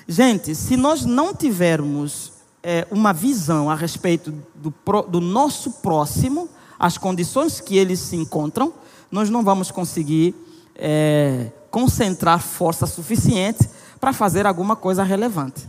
[0.06, 4.73] Gente, se nós não tivermos é, uma visão a respeito do,
[5.08, 8.73] do nosso próximo, as condições que eles se encontram,
[9.10, 10.36] nós não vamos conseguir
[10.75, 15.67] é, concentrar força suficiente para fazer alguma coisa relevante.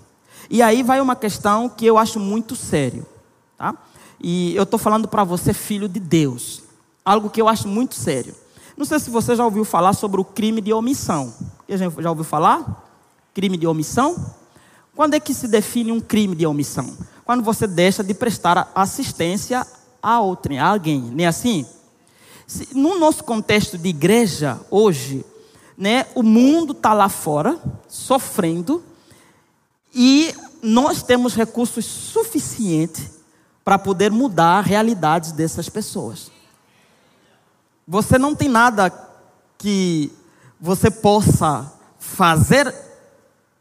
[0.51, 3.07] E aí vai uma questão que eu acho muito sério,
[3.57, 3.75] tá?
[4.21, 6.63] E eu estou falando para você, filho de Deus,
[7.05, 8.35] algo que eu acho muito sério.
[8.77, 11.35] Não sei se você já ouviu falar sobre o crime de omissão.
[11.69, 12.89] Já ouviu falar?
[13.35, 14.17] Crime de omissão?
[14.95, 16.97] Quando é que se define um crime de omissão?
[17.25, 19.67] Quando você deixa de prestar assistência
[20.03, 21.67] a outrem, a alguém, nem é assim?
[22.73, 25.25] No nosso contexto de igreja hoje,
[25.77, 28.83] né, o mundo está lá fora sofrendo
[30.01, 30.33] e
[30.63, 33.11] nós temos recursos suficientes
[33.65, 36.31] para poder mudar a realidade dessas pessoas.
[37.87, 38.93] Você não tem nada
[39.59, 40.13] que
[40.61, 42.73] você possa fazer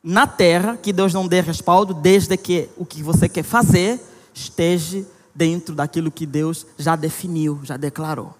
[0.04, 4.00] na terra que Deus não dê respaldo, desde que o que você quer fazer
[4.32, 8.36] esteja dentro daquilo que Deus já definiu, já declarou.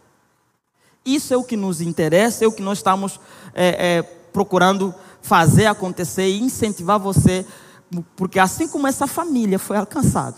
[1.04, 3.20] Isso é o que nos interessa, é o que nós estamos
[3.56, 7.44] é, é, procurando fazer acontecer e incentivar você,
[8.16, 10.38] porque assim como essa família foi alcançada,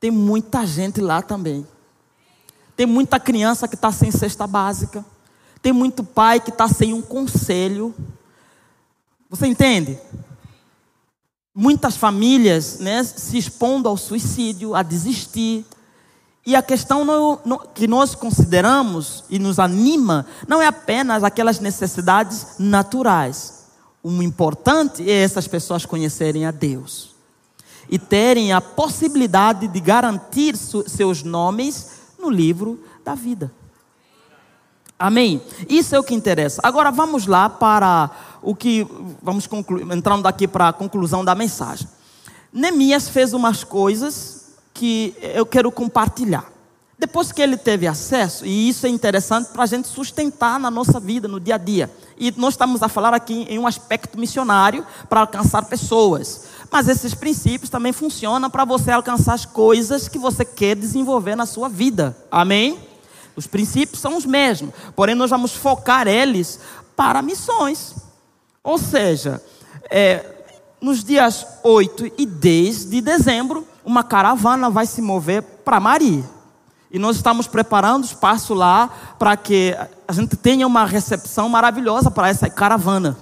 [0.00, 1.66] tem muita gente lá também.
[2.76, 5.04] Tem muita criança que está sem cesta básica.
[5.60, 7.92] Tem muito pai que está sem um conselho.
[9.28, 9.98] Você entende?
[11.52, 15.66] Muitas famílias né, se expondo ao suicídio, a desistir.
[16.46, 17.04] E a questão
[17.74, 23.57] que nós consideramos e nos anima não é apenas aquelas necessidades naturais.
[24.02, 27.10] O importante é essas pessoas conhecerem a Deus
[27.90, 33.50] e terem a possibilidade de garantir seus nomes no livro da vida.
[34.98, 35.40] Amém?
[35.68, 36.60] Isso é o que interessa.
[36.64, 38.10] Agora vamos lá para
[38.42, 38.86] o que
[39.22, 41.88] vamos concluir, entrando aqui para a conclusão da mensagem.
[42.52, 46.50] Neemias fez umas coisas que eu quero compartilhar.
[46.98, 50.98] Depois que ele teve acesso, e isso é interessante para a gente sustentar na nossa
[50.98, 51.88] vida, no dia a dia.
[52.18, 56.46] E nós estamos a falar aqui em um aspecto missionário para alcançar pessoas.
[56.70, 61.46] Mas esses princípios também funcionam para você alcançar as coisas que você quer desenvolver na
[61.46, 62.16] sua vida.
[62.30, 62.78] Amém?
[63.36, 66.58] Os princípios são os mesmos, porém nós vamos focar eles
[66.96, 67.94] para missões.
[68.64, 69.40] Ou seja,
[69.88, 70.24] é,
[70.80, 76.24] nos dias 8 e 10 de dezembro, uma caravana vai se mover para Mari.
[76.90, 82.28] E nós estamos preparando espaço lá para que a gente tenha uma recepção maravilhosa para
[82.28, 83.16] essa caravana.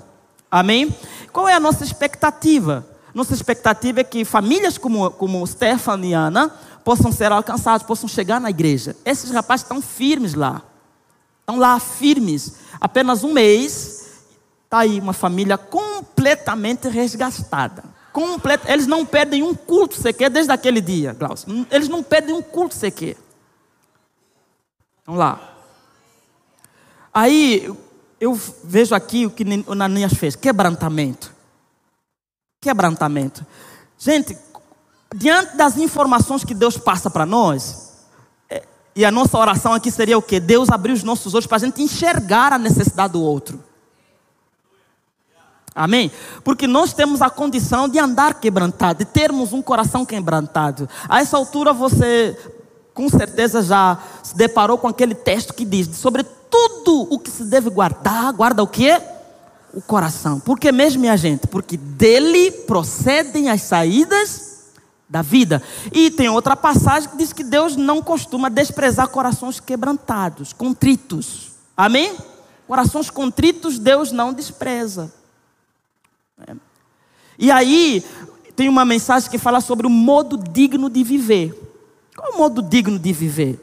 [0.50, 0.94] Amém?
[1.33, 2.87] Qual é a nossa expectativa?
[3.12, 6.52] Nossa expectativa é que famílias como, como Stefan e Ana
[6.85, 8.94] possam ser alcançados, possam chegar na igreja.
[9.05, 10.62] Esses rapazes estão firmes lá.
[11.40, 12.55] Estão lá firmes.
[12.81, 14.07] Apenas um mês,
[14.64, 17.85] está aí uma família completamente resgatada.
[18.66, 21.66] Eles não pedem um culto sequer desde aquele dia, Glaucio.
[21.70, 23.16] Eles não pedem um culto sequer.
[25.07, 25.40] Vamos lá.
[27.14, 27.73] Aí
[28.21, 31.33] eu vejo aqui o que o Nanias fez: quebrantamento.
[32.61, 33.47] Quebrantamento.
[33.97, 34.37] Gente,
[35.14, 38.05] diante das informações que Deus passa para nós,
[38.51, 38.64] é,
[38.95, 40.40] e a nossa oração aqui seria o quê?
[40.40, 43.62] Deus abrir os nossos olhos para a gente enxergar a necessidade do outro.
[45.75, 46.11] Amém?
[46.42, 50.88] Porque nós temos a condição de andar quebrantado, de termos um coração quebrantado.
[51.07, 52.35] A essa altura você
[52.96, 57.44] com certeza já se deparou com aquele texto que diz: sobre tudo o que se
[57.44, 58.90] deve guardar, guarda o que?
[59.74, 60.40] O coração.
[60.40, 61.46] Por que mesmo, minha gente?
[61.46, 64.64] Porque dele procedem as saídas
[65.06, 65.62] da vida.
[65.92, 71.52] E tem outra passagem que diz que Deus não costuma desprezar corações quebrantados, contritos.
[71.76, 72.16] Amém?
[72.66, 75.12] Corações contritos Deus não despreza.
[76.48, 76.56] É.
[77.38, 78.02] E aí,
[78.56, 81.65] tem uma mensagem que fala sobre o modo digno de viver.
[82.26, 83.60] Qual é o modo digno de viver?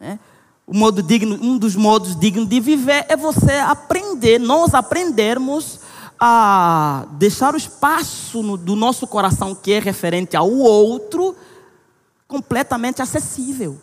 [0.00, 0.18] É.
[0.64, 5.80] O modo digno, um dos modos dignos de viver é você aprender, nós aprendermos
[6.18, 11.34] a deixar o espaço no, do nosso coração que é referente ao outro
[12.28, 13.80] completamente acessível.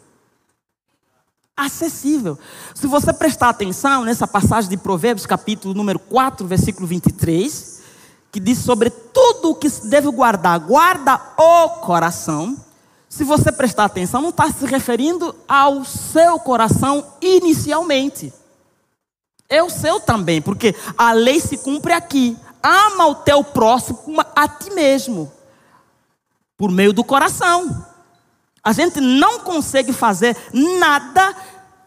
[1.55, 2.39] Acessível.
[2.73, 7.81] Se você prestar atenção nessa passagem de Provérbios, capítulo número 4, versículo 23,
[8.31, 12.55] que diz sobre tudo o que se deve guardar, guarda o coração
[13.09, 18.33] se você prestar atenção, não está se referindo ao seu coração inicialmente.
[19.49, 22.37] É o seu também, porque a lei se cumpre aqui.
[22.61, 25.31] Ama o teu próximo a ti mesmo,
[26.57, 27.85] por meio do coração.
[28.61, 31.33] A gente não consegue fazer nada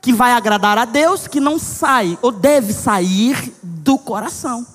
[0.00, 4.66] que vai agradar a Deus que não sai ou deve sair do coração.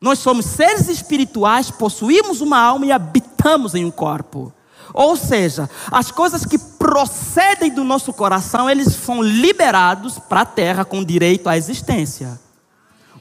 [0.00, 4.52] Nós somos seres espirituais, possuímos uma alma e habitamos em um corpo.
[4.94, 10.84] Ou seja, as coisas que procedem do nosso coração, eles são liberados para a terra
[10.84, 12.38] com direito à existência.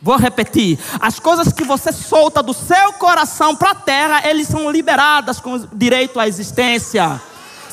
[0.01, 4.69] Vou repetir: as coisas que você solta do seu coração para a terra, eles são
[4.69, 7.21] liberadas com direito à existência.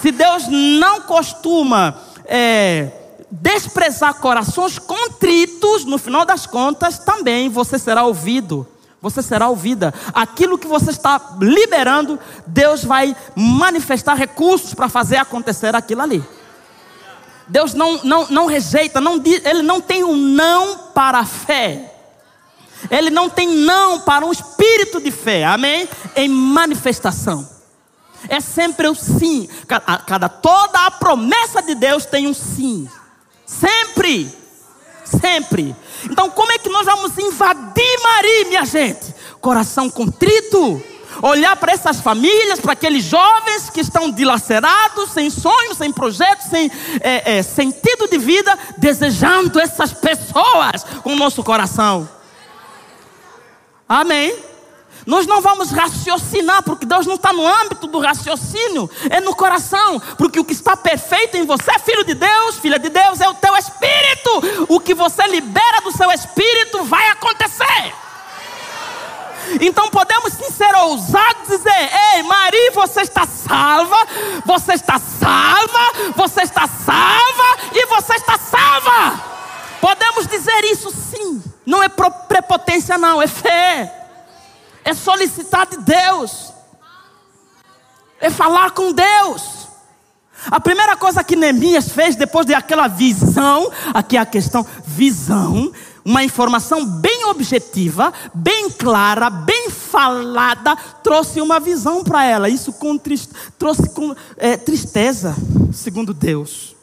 [0.01, 2.91] Se Deus não costuma é,
[3.31, 8.67] desprezar corações contritos, no final das contas, também você será ouvido
[9.05, 9.93] você será ouvida.
[10.15, 16.25] Aquilo que você está liberando, Deus vai manifestar recursos para fazer acontecer aquilo ali.
[17.47, 21.93] Deus não, não, não rejeita, não, Ele não tem um não para a fé.
[22.91, 25.87] Ele não tem não para um espírito de fé, amém?
[26.17, 27.47] Em manifestação.
[28.27, 29.51] É sempre o sim.
[29.69, 32.89] Cada, cada, toda a promessa de Deus tem um sim.
[33.45, 34.35] Sempre.
[35.05, 35.77] Sempre.
[36.11, 39.15] Então, como é que nós vamos invadir Maria, minha gente?
[39.41, 40.83] Coração contrito.
[41.23, 46.71] olhar para essas famílias, para aqueles jovens que estão dilacerados, sem sonhos, sem projetos, sem
[47.01, 52.09] é, é, sentido de vida, desejando essas pessoas com o nosso coração.
[53.89, 54.35] Amém.
[55.07, 60.01] Nós não vamos raciocinar, porque Deus não está no âmbito do raciocínio, é no coração.
[60.17, 63.35] Porque o que está perfeito em você, filho de Deus, filha de Deus, é o
[63.35, 64.67] teu espírito.
[64.69, 67.95] O que você libera do seu espírito vai acontecer.
[69.61, 73.97] Então podemos sim ser ousados e dizer: Ei, Maria, você está salva,
[74.47, 79.23] você está salva, você está salva e você está salva.
[79.83, 81.43] Podemos dizer isso sim.
[81.67, 84.04] Não é prepotência, não, é fé
[84.85, 86.53] é solicitar de Deus,
[88.21, 89.65] é falar com Deus.
[90.47, 95.73] A primeira coisa que Neemias fez depois daquela visão, aqui é a questão, visão,
[96.05, 102.51] uma informação bem objetiva, bem clara, bem falada, trouxe uma visão para ela.
[102.51, 105.35] Isso com trist, trouxe com, é, tristeza,
[105.73, 106.75] segundo Deus.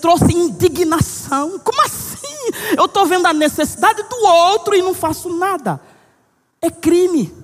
[0.00, 1.58] Trouxe indignação.
[1.58, 2.76] Como assim?
[2.76, 5.80] Eu estou vendo a necessidade do outro e não faço nada
[6.62, 7.34] é crime.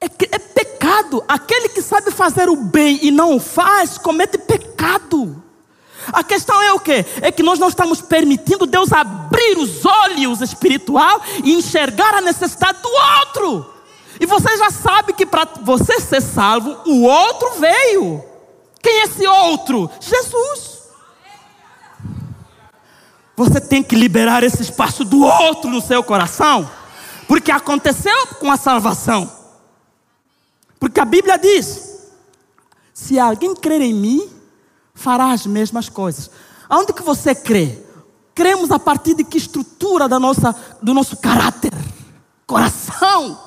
[0.00, 1.24] É, é, pecado.
[1.28, 5.42] Aquele que sabe fazer o bem e não o faz, comete pecado.
[6.12, 7.04] A questão é o que?
[7.22, 12.78] É que nós não estamos permitindo Deus abrir os olhos espiritual e enxergar a necessidade
[12.82, 12.90] do
[13.20, 13.74] outro.
[14.20, 18.24] E você já sabe que para você ser salvo, o outro veio.
[18.82, 19.90] Quem é esse outro?
[20.00, 20.76] Jesus.
[23.36, 26.70] Você tem que liberar esse espaço do outro no seu coração.
[27.26, 29.30] Porque aconteceu com a salvação.
[30.78, 31.98] Porque a Bíblia diz:
[32.94, 34.30] se alguém crer em mim,
[34.94, 36.30] fará as mesmas coisas.
[36.68, 37.78] Aonde que você crê?
[38.34, 41.72] Cremos a partir de que estrutura da nossa, do nosso caráter?
[42.46, 43.40] Coração.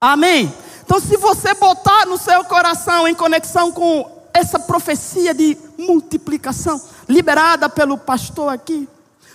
[0.00, 0.52] Amém?
[0.84, 7.68] Então, se você botar no seu coração em conexão com essa profecia de multiplicação, liberada
[7.68, 8.88] pelo pastor aqui,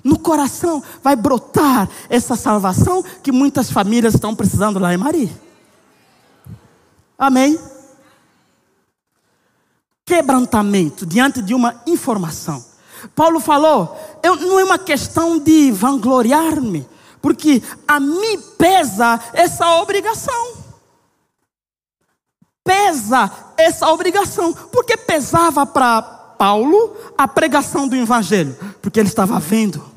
[0.04, 5.32] no coração vai brotar essa salvação que muitas famílias estão precisando lá em Maria.
[7.18, 7.60] Amém?
[10.04, 12.66] Quebrantamento diante de uma informação.
[13.16, 16.88] Paulo falou: eu, não é uma questão de vangloriar-me,
[17.22, 20.62] porque a mim pesa essa obrigação.
[22.64, 29.91] Pesa essa obrigação, porque pesava para Paulo a pregação do Evangelho, porque ele estava vendo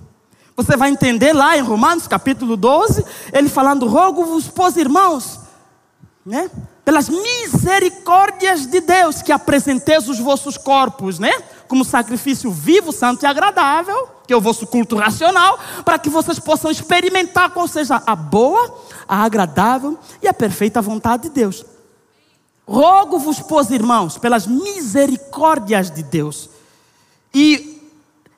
[0.57, 5.41] você vai entender lá em Romanos capítulo 12, ele falando: rogo-vos, pois irmãos,
[6.25, 6.51] né?
[6.85, 11.33] pelas misericórdias de Deus, que apresenteis os vossos corpos, né?
[11.67, 16.39] Como sacrifício vivo, santo e agradável, que é o vosso culto racional, para que vocês
[16.39, 21.65] possam experimentar qual seja a boa, a agradável e a perfeita vontade de Deus.
[22.69, 26.51] Rogo-vos, pois irmãos, pelas misericórdias de Deus.
[27.33, 27.74] E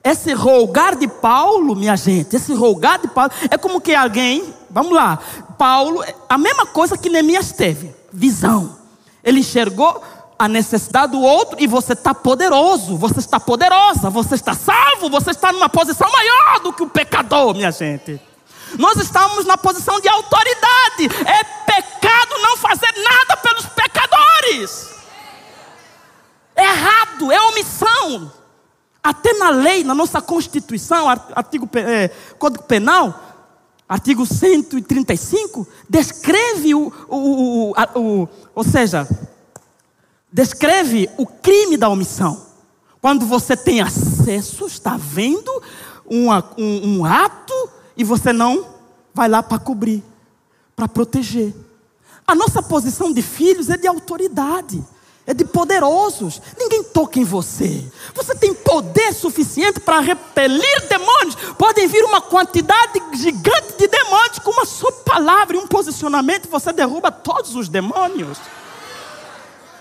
[0.07, 4.93] esse rogar de Paulo, minha gente, esse rogar de Paulo, é como que alguém, vamos
[4.93, 5.19] lá,
[5.59, 8.77] Paulo, a mesma coisa que Neemias teve, visão.
[9.25, 10.01] Ele enxergou
[10.39, 15.31] a necessidade do outro e você está poderoso, você está poderosa, você está salvo, você
[15.31, 18.21] está numa posição maior do que o pecador, minha gente.
[18.79, 21.09] Nós estamos na posição de autoridade.
[21.25, 24.91] É pecado não fazer nada pelos pecadores.
[26.55, 28.33] É errado, é omissão.
[29.07, 32.09] Até na lei, na nossa Constituição, artigo, é,
[32.41, 33.15] Código Penal,
[33.89, 39.09] artigo 135, descreve o, o, o, o, ou seja,
[40.33, 42.47] descreve o crime da omissão.
[43.01, 45.63] Quando você tem acesso, está vendo
[46.05, 47.55] uma, um, um ato
[47.97, 48.67] e você não
[49.15, 50.03] vai lá para cobrir,
[50.75, 51.55] para proteger.
[52.27, 54.85] A nossa posição de filhos é de autoridade
[55.27, 56.41] é de poderosos.
[56.57, 57.85] Ninguém toca em você.
[58.15, 61.35] Você tem poder suficiente para repelir demônios.
[61.59, 66.73] Podem vir uma quantidade gigante de demônios com uma só palavra e um posicionamento, você
[66.73, 68.39] derruba todos os demônios.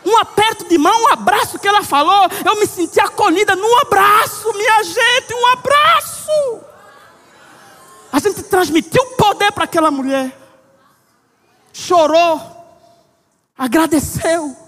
[0.03, 4.53] Um aperto de mão, um abraço que ela falou, eu me senti acolhida num abraço,
[4.53, 6.61] minha gente, um abraço.
[8.11, 10.35] A gente transmitiu poder para aquela mulher.
[11.73, 12.39] Chorou,
[13.57, 14.64] agradeceu.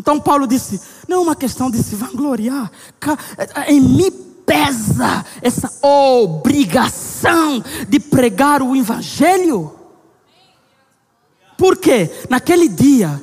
[0.00, 2.72] Então Paulo disse: não é uma questão de se vangloriar,
[3.68, 4.10] em mim
[4.46, 9.72] pesa essa obrigação de pregar o Evangelho.
[11.58, 12.10] Por quê?
[12.30, 13.22] Naquele dia,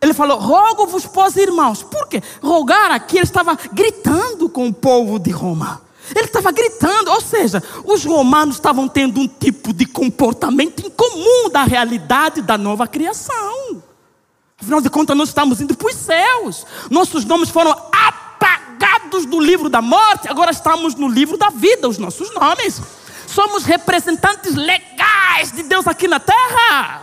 [0.00, 1.82] ele falou: rogo-vos, pois irmãos.
[1.82, 2.22] Por quê?
[2.42, 5.82] Rogar aqui, ele estava gritando com o povo de Roma.
[6.16, 11.64] Ele estava gritando, ou seja, os romanos estavam tendo um tipo de comportamento incomum da
[11.64, 13.82] realidade da nova criação.
[14.64, 16.66] Afinal de contas, nós estamos indo para os céus.
[16.88, 21.98] Nossos nomes foram apagados do livro da morte, agora estamos no livro da vida, os
[21.98, 22.80] nossos nomes.
[23.26, 27.02] Somos representantes legais de Deus aqui na terra.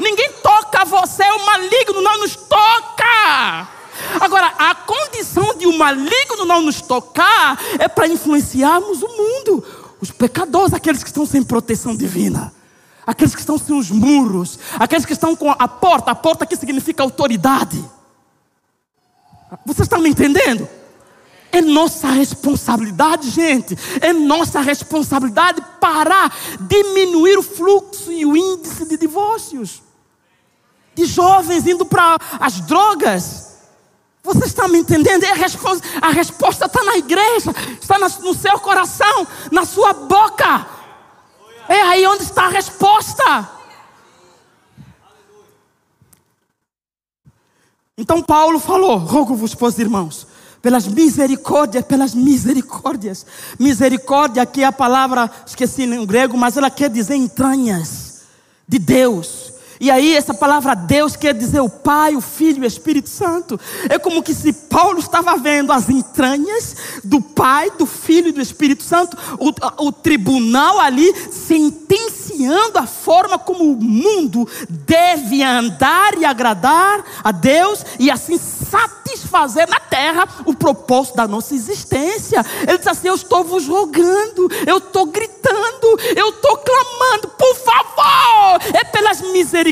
[0.00, 3.68] Ninguém toca você, o maligno não nos toca.
[4.20, 9.64] Agora, a condição de o maligno não nos tocar é para influenciarmos o mundo.
[10.00, 12.52] Os pecadores, aqueles que estão sem proteção divina.
[13.10, 14.56] Aqueles que estão sem os muros.
[14.78, 16.12] Aqueles que estão com a porta.
[16.12, 17.84] A porta que significa autoridade.
[19.66, 20.68] Vocês estão me entendendo?
[21.50, 23.76] É nossa responsabilidade, gente.
[24.00, 29.82] É nossa responsabilidade parar, diminuir o fluxo e o índice de divórcios.
[30.94, 33.56] De jovens indo para as drogas.
[34.22, 35.24] Você está me entendendo?
[35.24, 40.78] É a, resposta, a resposta está na igreja, está no seu coração, na sua boca.
[41.70, 43.48] É aí onde está a resposta.
[47.96, 50.26] Então Paulo falou: rogo-vos, pois irmãos,
[50.60, 53.24] pelas misericórdias, pelas misericórdias.
[53.56, 58.22] Misericórdia, aqui é a palavra, esqueci em grego, mas ela quer dizer entranhas
[58.66, 59.49] de Deus.
[59.80, 63.58] E aí, essa palavra Deus quer dizer o Pai, o Filho e o Espírito Santo.
[63.88, 68.42] É como que se Paulo estava vendo as entranhas do Pai, do Filho e do
[68.42, 76.26] Espírito Santo, o, o tribunal ali sentenciando a forma como o mundo deve andar e
[76.26, 82.44] agradar a Deus e assim satisfazer na terra o propósito da nossa existência.
[82.68, 88.60] Ele diz assim: Eu estou vos rogando, eu estou gritando, eu estou clamando, por favor,
[88.74, 89.69] é pelas misericórdias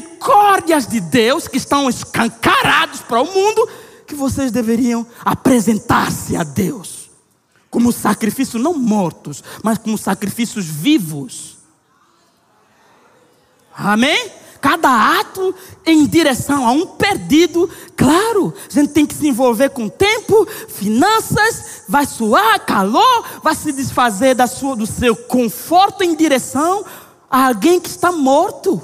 [0.88, 3.68] de Deus que estão escancarados para o mundo
[4.07, 6.99] que vocês deveriam apresentar-se a Deus
[7.70, 11.59] como sacrifício não mortos, mas como sacrifícios vivos.
[13.76, 14.32] Amém?
[14.61, 15.55] cada ato
[15.86, 17.70] em direção a um perdido.
[17.96, 23.70] Claro, a gente tem que se envolver com tempo, finanças, vai suar, calor, vai se
[23.70, 26.84] desfazer da sua, do seu conforto em direção
[27.30, 28.82] a alguém que está morto.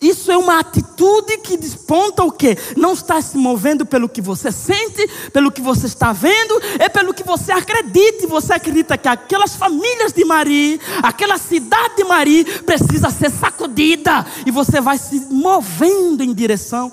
[0.00, 2.56] Isso é uma atitude que desponta o quê?
[2.74, 7.12] Não está se movendo pelo que você sente, pelo que você está vendo, é pelo
[7.12, 8.24] que você acredita.
[8.24, 14.24] E você acredita que aquelas famílias de Maria, aquela cidade de Maria, precisa ser sacudida.
[14.46, 16.90] E você vai se movendo em direção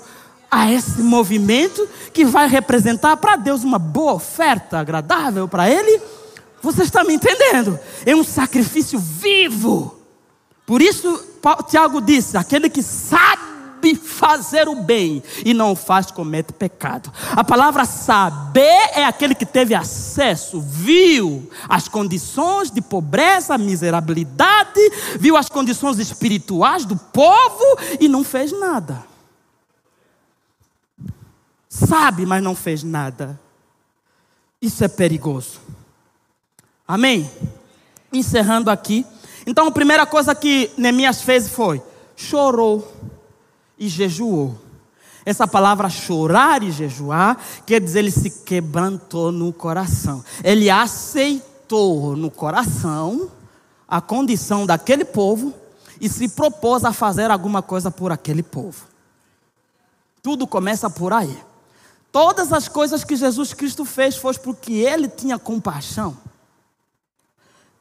[0.50, 5.98] a esse movimento que vai representar para Deus uma boa oferta agradável para Ele.
[6.60, 7.78] Você está me entendendo?
[8.04, 9.97] É um sacrifício vivo.
[10.68, 11.24] Por isso
[11.66, 13.48] Tiago disse: aquele que sabe
[13.94, 17.10] fazer o bem e não faz, comete pecado.
[17.30, 24.80] A palavra saber é aquele que teve acesso, viu as condições de pobreza, miserabilidade,
[25.18, 27.64] viu as condições espirituais do povo
[27.98, 29.06] e não fez nada.
[31.66, 33.40] Sabe, mas não fez nada.
[34.60, 35.60] Isso é perigoso.
[36.86, 37.30] Amém?
[38.12, 39.06] Encerrando aqui.
[39.48, 41.80] Então a primeira coisa que Neemias fez foi:
[42.14, 42.86] chorou
[43.78, 44.54] e jejuou.
[45.24, 50.22] Essa palavra chorar e jejuar quer dizer ele se quebrantou no coração.
[50.44, 53.30] Ele aceitou no coração
[53.88, 55.54] a condição daquele povo
[55.98, 58.84] e se propôs a fazer alguma coisa por aquele povo.
[60.22, 61.38] Tudo começa por aí.
[62.12, 66.27] Todas as coisas que Jesus Cristo fez foi porque ele tinha compaixão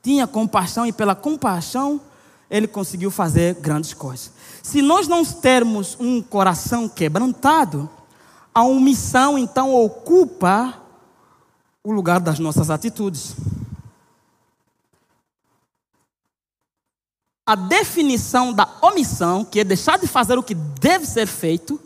[0.07, 1.99] tinha compaixão e pela compaixão
[2.49, 4.31] ele conseguiu fazer grandes coisas.
[4.63, 7.89] Se nós não termos um coração quebrantado,
[8.55, 10.81] a omissão então ocupa
[11.83, 13.35] o lugar das nossas atitudes.
[17.45, 21.81] A definição da omissão, que é deixar de fazer o que deve ser feito,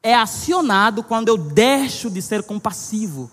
[0.00, 3.28] é acionado quando eu deixo de ser compassivo.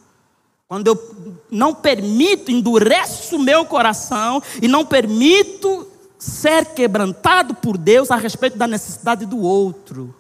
[0.68, 5.88] Quando eu não permito, endureço o meu coração e não permito
[6.18, 10.16] ser quebrantado por Deus a respeito da necessidade do outro.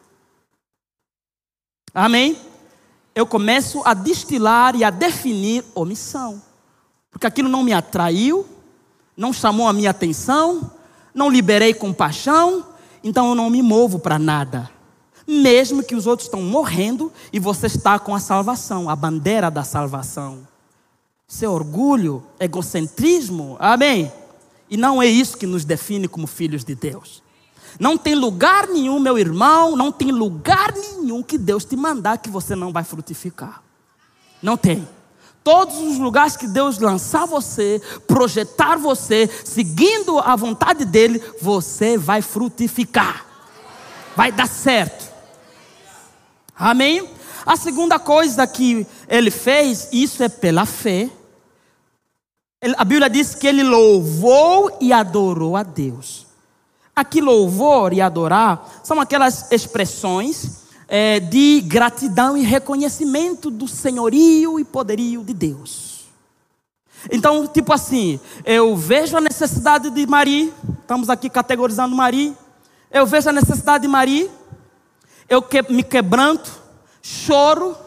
[1.94, 2.38] Amém?
[3.16, 6.41] Eu começo a destilar e a definir omissão.
[7.10, 8.46] Porque aquilo não me atraiu,
[9.16, 10.72] não chamou a minha atenção,
[11.14, 12.66] não liberei compaixão,
[13.04, 14.70] então eu não me movo para nada.
[15.28, 19.64] Mesmo que os outros estão morrendo e você está com a salvação, a bandeira da
[19.64, 20.48] salvação.
[21.28, 24.12] Seu orgulho, egocentrismo, amém?
[24.70, 27.24] E não é isso que nos define como filhos de Deus.
[27.80, 32.30] Não tem lugar nenhum, meu irmão, não tem lugar nenhum que Deus te mandar que
[32.30, 33.64] você não vai frutificar.
[34.42, 34.88] Não tem.
[35.44, 42.22] Todos os lugares que Deus lançar você, projetar você, seguindo a vontade dEle, você vai
[42.22, 43.26] frutificar.
[44.16, 45.12] Vai dar certo.
[46.56, 47.10] Amém?
[47.45, 51.10] A segunda coisa que ele fez, isso é pela fé.
[52.78, 56.26] A Bíblia diz que ele louvou e adorou a Deus.
[56.95, 64.64] Aqui, louvor e adorar são aquelas expressões é, de gratidão e reconhecimento do senhorio e
[64.64, 66.06] poderio de Deus.
[67.12, 72.34] Então, tipo assim, eu vejo a necessidade de Maria, estamos aqui categorizando Maria,
[72.91, 74.30] eu vejo a necessidade de Maria,
[75.30, 76.52] eu que, me quebranto,
[77.02, 77.78] choro,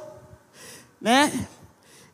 [1.01, 1.49] né?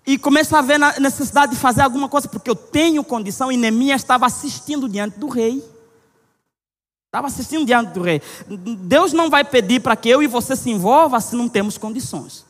[0.07, 3.57] E começo a ver a necessidade de fazer alguma coisa, porque eu tenho condição, e
[3.57, 5.65] Neemias estava assistindo diante do rei.
[7.07, 8.23] Estava assistindo diante do rei.
[8.49, 12.45] Deus não vai pedir para que eu e você se envolva se não temos condições.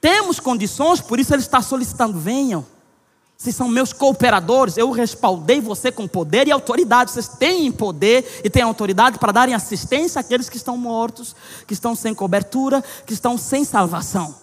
[0.00, 2.66] Temos condições, por isso Ele está solicitando: venham.
[3.36, 7.10] Vocês são meus cooperadores, eu respaldei você com poder e autoridade.
[7.10, 11.94] Vocês têm poder e têm autoridade para darem assistência àqueles que estão mortos, que estão
[11.94, 14.34] sem cobertura, que estão sem salvação.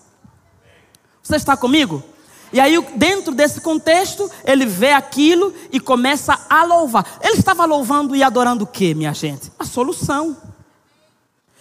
[1.23, 2.03] Você está comigo?
[2.51, 7.17] E aí, dentro desse contexto, ele vê aquilo e começa a louvar.
[7.19, 9.51] Ele estava louvando e adorando o que, minha gente?
[9.57, 10.37] A solução.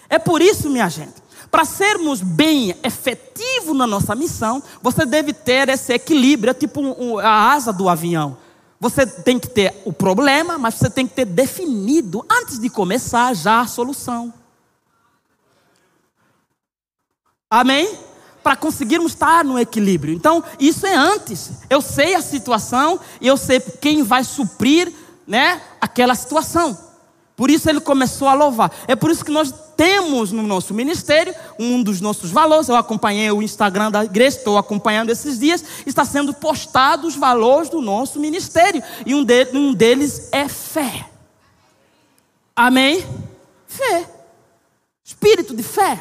[0.07, 1.22] É por isso, minha gente,
[1.53, 7.53] para sermos bem efetivos na nossa missão, você deve ter esse equilíbrio, é tipo a
[7.53, 8.39] asa do avião.
[8.81, 13.35] Você tem que ter o problema, mas você tem que ter definido, antes de começar,
[13.35, 14.33] já a solução.
[17.51, 17.99] Amém?
[18.43, 20.13] para conseguirmos estar no equilíbrio.
[20.13, 21.53] Então, isso é antes.
[21.71, 24.93] Eu sei a situação e eu sei quem vai suprir,
[25.25, 26.77] né, aquela situação.
[27.37, 28.73] Por isso ele começou a louvar.
[28.89, 32.68] É por isso que nós temos no nosso ministério um dos nossos valores.
[32.68, 35.64] Eu acompanhei o Instagram da igreja, estou acompanhando esses dias.
[35.85, 38.80] Está sendo postado os valores do nosso ministério.
[39.05, 41.07] E um, de, um deles é fé.
[42.55, 43.05] Amém?
[43.66, 44.09] Fé.
[45.03, 46.01] Espírito de fé.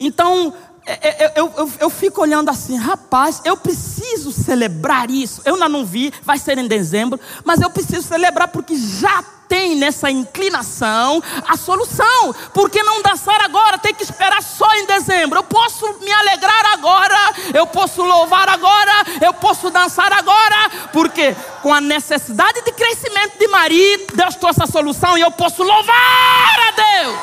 [0.00, 0.52] Então,
[0.84, 5.40] é, é, eu, eu, eu, fico olhando assim, rapaz, eu preciso celebrar isso.
[5.44, 9.76] Eu ainda não vi, vai ser em dezembro, mas eu preciso celebrar porque já tem
[9.76, 12.34] nessa inclinação a solução.
[12.52, 13.78] Por que não dançar agora?
[13.78, 15.38] Tem que esperar só em dezembro.
[15.38, 21.72] Eu posso me alegrar agora, eu posso louvar agora, eu posso dançar agora, porque com
[21.72, 26.70] a necessidade de crescimento de Maria, Deus trouxe a solução e eu posso louvar a
[27.02, 27.18] Deus.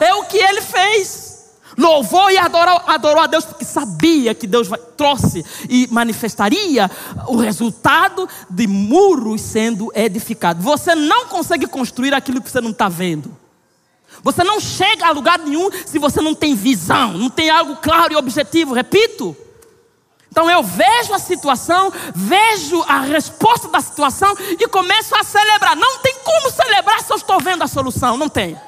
[0.00, 1.27] É o que ele fez
[1.78, 6.90] louvou e adorou, adorou a Deus, porque sabia que Deus trouxe e manifestaria
[7.28, 10.64] o resultado de muros sendo edificados.
[10.64, 13.34] Você não consegue construir aquilo que você não está vendo.
[14.22, 18.12] Você não chega a lugar nenhum se você não tem visão, não tem algo claro
[18.12, 18.74] e objetivo.
[18.74, 19.36] Repito.
[20.30, 25.76] Então eu vejo a situação, vejo a resposta da situação e começo a celebrar.
[25.76, 28.58] Não tem como celebrar se eu estou vendo a solução, não tem.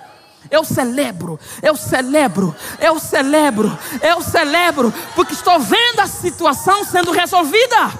[0.50, 7.92] Eu celebro, eu celebro, eu celebro, eu celebro, porque estou vendo a situação sendo resolvida.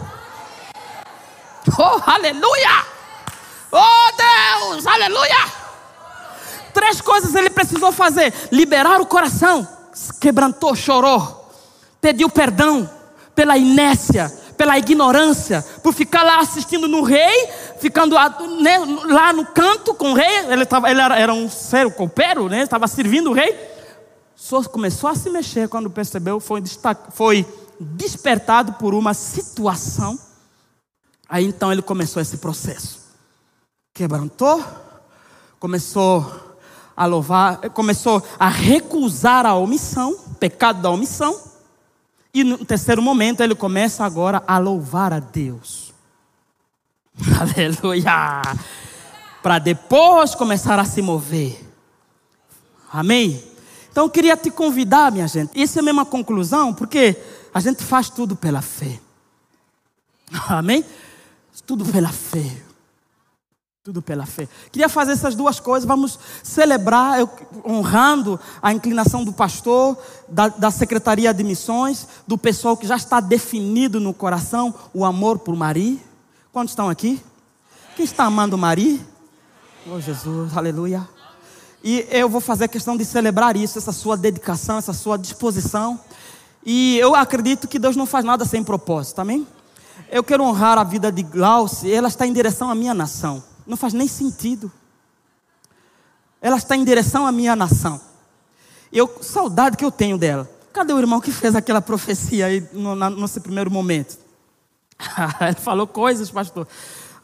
[1.79, 2.85] Oh, aleluia!
[3.71, 5.61] Oh, Deus, aleluia!
[6.75, 9.67] Três coisas ele precisou fazer: liberar o coração,
[10.21, 11.53] quebrantou, chorou,
[12.01, 12.89] pediu perdão
[13.35, 17.49] pela inércia, pela ignorância, por ficar lá assistindo no rei,
[17.79, 18.15] ficando
[18.61, 20.51] né, lá no canto com o rei.
[20.51, 22.61] Ele, tava, ele era, era um ser copeiro, né?
[22.61, 23.59] estava servindo o rei.
[24.37, 26.63] Só começou a se mexer quando percebeu, foi,
[27.11, 27.47] foi
[27.81, 30.19] despertado por uma situação.
[31.27, 33.01] Aí então ele começou esse processo.
[33.95, 34.63] Quebrantou,
[35.59, 36.59] começou
[36.95, 41.50] a louvar, começou a recusar a omissão, pecado da omissão
[42.33, 45.93] e no terceiro momento ele começa agora a louvar a Deus.
[47.41, 48.43] Aleluia!
[49.43, 51.61] Para depois começar a se mover.
[52.93, 53.43] Amém?
[53.91, 55.61] Então eu queria te convidar, minha gente.
[55.61, 57.17] Essa é a mesma conclusão, porque
[57.53, 59.01] a gente faz tudo pela fé.
[60.49, 60.85] Amém?
[61.67, 62.70] Tudo pela fé.
[63.83, 64.47] Tudo pela fé.
[64.71, 65.89] Queria fazer essas duas coisas.
[65.89, 67.31] Vamos celebrar, eu,
[67.67, 69.97] honrando a inclinação do pastor,
[70.29, 75.39] da, da, Secretaria de Missões, do pessoal que já está definido no coração o amor
[75.39, 75.97] por Maria.
[76.53, 77.23] Quantos estão aqui?
[77.97, 79.01] Quem está amando Maria?
[79.91, 81.09] Oh Jesus, aleluia.
[81.83, 85.99] E eu vou fazer questão de celebrar isso, essa sua dedicação, essa sua disposição.
[86.67, 89.47] E eu acredito que Deus não faz nada sem propósito, amém?
[90.11, 93.49] Eu quero honrar a vida de Glauce, ela está em direção à minha nação.
[93.67, 94.71] Não faz nem sentido.
[96.41, 98.01] Ela está em direção à minha nação.
[98.93, 100.51] Eu, saudade que eu tenho dela.
[100.73, 104.19] cadê o irmão que fez aquela profecia aí no, na, nesse primeiro momento?
[105.41, 106.67] Ele falou coisas, pastor.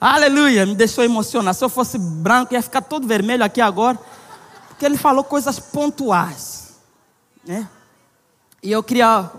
[0.00, 1.54] Aleluia, me deixou emocionar.
[1.54, 3.98] Se eu fosse branco, ia ficar todo vermelho aqui agora.
[4.68, 6.74] Porque ele falou coisas pontuais.
[7.42, 7.66] Né?
[8.62, 9.30] E eu queria,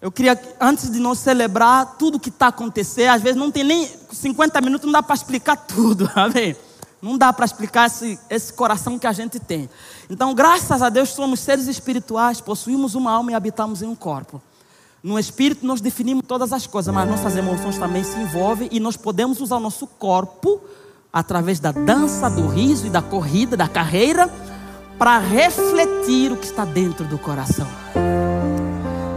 [0.00, 3.90] eu queria, antes de nós celebrar tudo que está acontecendo, às vezes não tem nem
[4.12, 6.54] 50 minutos, não dá para explicar tudo, amém?
[7.00, 9.68] Não dá para explicar esse, esse coração que a gente tem.
[10.10, 14.40] Então, graças a Deus, somos seres espirituais, possuímos uma alma e habitamos em um corpo.
[15.02, 18.96] No espírito nós definimos todas as coisas, mas nossas emoções também se envolvem e nós
[18.96, 20.60] podemos usar o nosso corpo
[21.12, 24.28] através da dança, do riso e da corrida, da carreira,
[24.98, 27.66] para refletir o que está dentro do coração.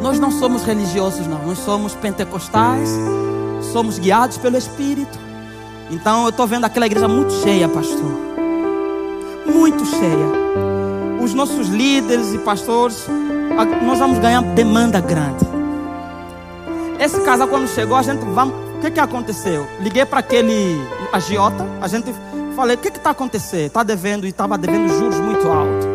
[0.01, 2.89] Nós não somos religiosos, não, nós somos pentecostais,
[3.73, 5.19] somos guiados pelo Espírito.
[5.91, 8.11] Então eu estou vendo aquela igreja muito cheia, pastor.
[9.45, 10.49] Muito cheia.
[11.21, 13.07] Os nossos líderes e pastores,
[13.85, 15.45] nós vamos ganhar demanda grande.
[16.99, 18.53] Esse casal, quando chegou, a gente vamos.
[18.77, 19.67] O que, que aconteceu?
[19.81, 20.79] Liguei para aquele
[21.11, 22.13] agiota, a gente
[22.55, 23.67] falei, o que está acontecendo?
[23.67, 25.85] Está devendo e estava devendo juros muito altos.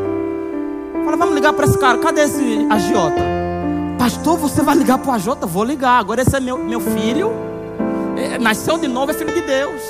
[1.04, 3.33] Falei, vamos ligar para esse cara, cadê esse agiota?
[4.04, 5.46] Pastor, você vai ligar para o agiota?
[5.46, 5.98] Vou ligar.
[5.98, 7.32] Agora esse é meu, meu filho.
[8.18, 9.80] É, nasceu de novo, é filho de Deus.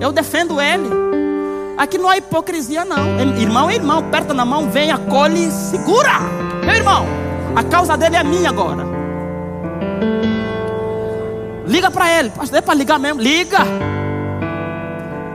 [0.00, 0.88] Eu defendo ele.
[1.76, 2.98] Aqui não há hipocrisia, não.
[3.38, 6.18] Irmão é irmão, aperta na mão, vem, acolhe, segura.
[6.64, 7.06] Meu irmão,
[7.54, 8.84] a causa dele é minha agora.
[11.64, 12.30] Liga para ele.
[12.30, 13.20] Pastor, é para ligar mesmo?
[13.20, 13.60] Liga.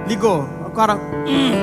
[0.10, 0.46] Ligou.
[0.76, 0.96] Cara.
[1.26, 1.54] Hum.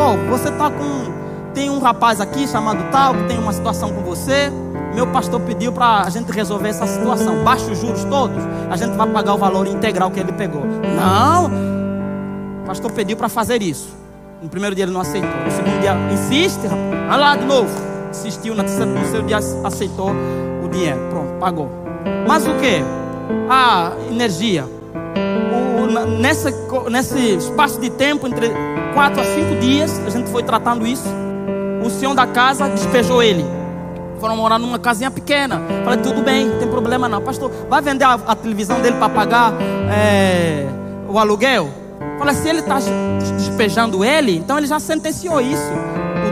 [0.00, 1.52] Oh, você tá com.
[1.52, 4.50] Tem um rapaz aqui chamado tal que tem uma situação com você.
[4.94, 7.42] Meu pastor pediu para a gente resolver essa situação.
[7.44, 8.42] Baixa os juros todos.
[8.70, 10.64] A gente vai pagar o valor integral que ele pegou.
[10.64, 11.46] Não.
[12.62, 13.96] O pastor pediu para fazer isso.
[14.42, 15.30] No primeiro dia ele não aceitou.
[15.44, 17.20] No segundo dia, insiste, rapaz.
[17.20, 17.70] Lá de novo.
[18.10, 18.54] Insistiu.
[18.54, 20.10] No terceiro dia aceitou
[20.64, 20.98] o dinheiro.
[21.10, 21.70] Pronto, pagou.
[22.26, 22.82] Mas o que?
[23.48, 24.64] a energia.
[24.64, 25.86] O,
[26.18, 26.50] nessa,
[26.90, 28.50] nesse espaço de tempo, entre
[28.94, 31.08] quatro a cinco dias, a gente foi tratando isso.
[31.84, 33.44] O senhor da casa despejou ele.
[34.22, 35.60] Foram morar numa casinha pequena.
[35.84, 37.20] Falei, tudo bem, não tem problema não.
[37.20, 39.52] Pastor, vai vender a, a televisão dele para pagar
[39.92, 40.64] é,
[41.08, 41.68] o aluguel?
[42.18, 42.78] Falei, se ele está
[43.36, 45.72] despejando ele, então ele já sentenciou isso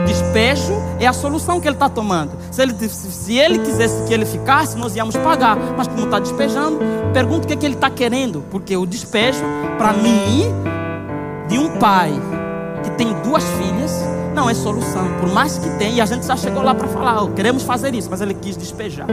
[0.01, 2.31] o despejo é a solução que ele está tomando.
[2.51, 5.57] Se ele, se ele quisesse que ele ficasse, nós íamos pagar.
[5.77, 6.79] Mas como está despejando,
[7.13, 8.43] pergunta o que, é que ele está querendo.
[8.49, 9.43] Porque o despejo,
[9.77, 10.45] para mim,
[11.47, 12.11] de um pai
[12.83, 13.91] que tem duas filhas,
[14.41, 15.07] não é solução.
[15.19, 17.93] Por mais que tenha, e a gente já chegou lá para falar, oh, queremos fazer
[17.93, 19.05] isso, mas ele quis despejar.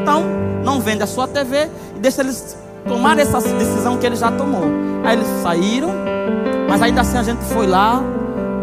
[0.00, 0.22] Então,
[0.64, 2.56] não vende a sua TV e deixa eles
[2.88, 4.64] tomar essa decisão que ele já tomou.
[5.04, 5.90] Aí eles saíram,
[6.66, 8.02] mas ainda assim a gente foi lá,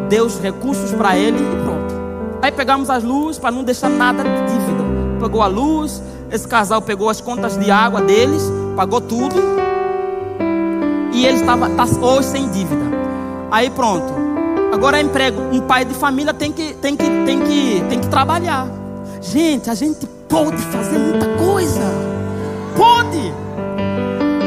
[0.09, 1.93] deu os recursos para ele e pronto.
[2.41, 4.83] Aí pegamos as luzes para não deixar nada de dívida.
[5.19, 8.41] Pegou a luz, esse casal pegou as contas de água deles,
[8.75, 9.35] pagou tudo.
[11.13, 12.85] E ele estava tá hoje sem dívida.
[13.51, 14.30] Aí pronto.
[14.71, 15.41] Agora é emprego.
[15.51, 18.67] Um pai de família tem que, tem que, tem que, tem que trabalhar.
[19.21, 21.81] Gente, a gente pode fazer muita coisa.
[22.75, 23.33] Pode.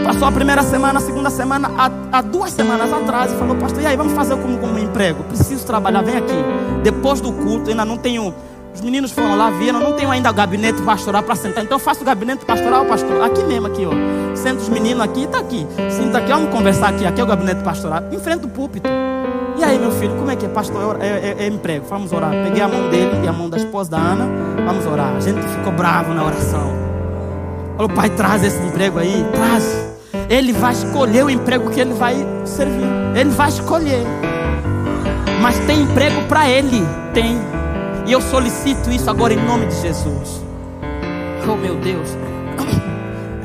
[0.05, 3.83] Passou a primeira semana, a segunda semana, há, há duas semanas atrás, e falou, pastor,
[3.83, 5.25] e aí, vamos fazer como, como emprego?
[5.25, 6.35] Preciso trabalhar, vem aqui.
[6.83, 8.35] Depois do culto, ainda não tenho.
[8.75, 11.65] Os meninos foram lá, viram, não tenho ainda gabinete pastoral para sentar.
[11.65, 13.23] Então eu faço o gabinete pastoral, pastor.
[13.23, 14.35] Aqui mesmo, aqui, ó.
[14.35, 15.67] Senta os meninos aqui, está aqui.
[15.91, 17.07] Senta aqui, vamos conversar aqui.
[17.07, 18.03] Aqui é o gabinete pastoral.
[18.11, 18.91] Enfrenta o púlpito.
[19.57, 20.49] E aí, meu filho, como é que é?
[20.49, 21.87] Pastor, é, é, é, emprego.
[21.89, 22.33] Vamos orar.
[22.33, 24.27] Peguei a mão dele e a mão da esposa da Ana.
[24.67, 25.15] Vamos orar.
[25.17, 26.73] A gente ficou bravo na oração.
[27.77, 29.25] Falou, pai, traz esse emprego aí.
[29.33, 29.95] Traz.
[30.29, 32.87] Ele vai escolher o emprego que ele vai servir.
[33.15, 34.05] Ele vai escolher.
[35.41, 36.85] Mas tem emprego para ele?
[37.13, 37.39] Tem.
[38.07, 40.43] E eu solicito isso agora em nome de Jesus.
[41.51, 42.09] Oh meu Deus.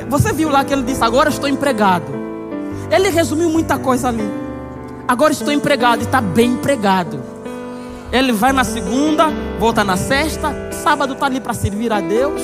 [0.08, 2.12] Você viu lá que ele disse: Agora estou empregado.
[2.90, 4.28] Ele resumiu muita coisa ali.
[5.06, 7.20] Agora estou empregado e está bem empregado.
[8.12, 12.42] Ele vai na segunda, volta na sexta, sábado está ali para servir a Deus.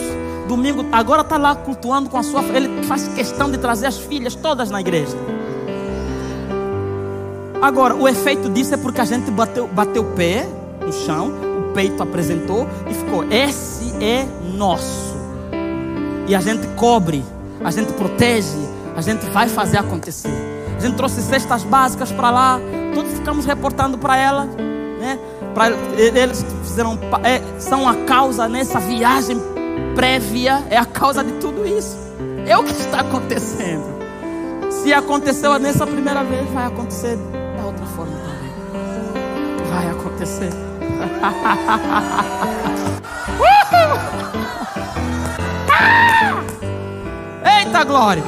[0.49, 2.43] Domingo, agora está lá cultuando com a sua.
[2.55, 5.17] Ele faz questão de trazer as filhas todas na igreja.
[7.61, 10.47] Agora, o efeito disso é porque a gente bateu, bateu o pé
[10.81, 11.33] no chão,
[11.77, 15.15] peito apresentou e ficou: esse é nosso.
[16.27, 17.23] E a gente cobre,
[17.63, 18.59] a gente protege,
[18.97, 20.33] a gente vai fazer acontecer.
[20.77, 22.61] A gente trouxe cestas básicas para lá,
[22.95, 24.45] todos ficamos reportando para ela,
[24.99, 25.19] né?
[25.55, 29.39] Pra, eles fizeram, é, são a causa nessa viagem
[29.95, 31.97] prévia é a causa de tudo isso.
[32.47, 33.97] É o que está acontecendo.
[34.71, 37.17] Se aconteceu nessa primeira vez, vai acontecer
[37.57, 39.71] da outra forma também.
[39.71, 40.66] Vai acontecer.
[47.59, 48.23] Eita glória!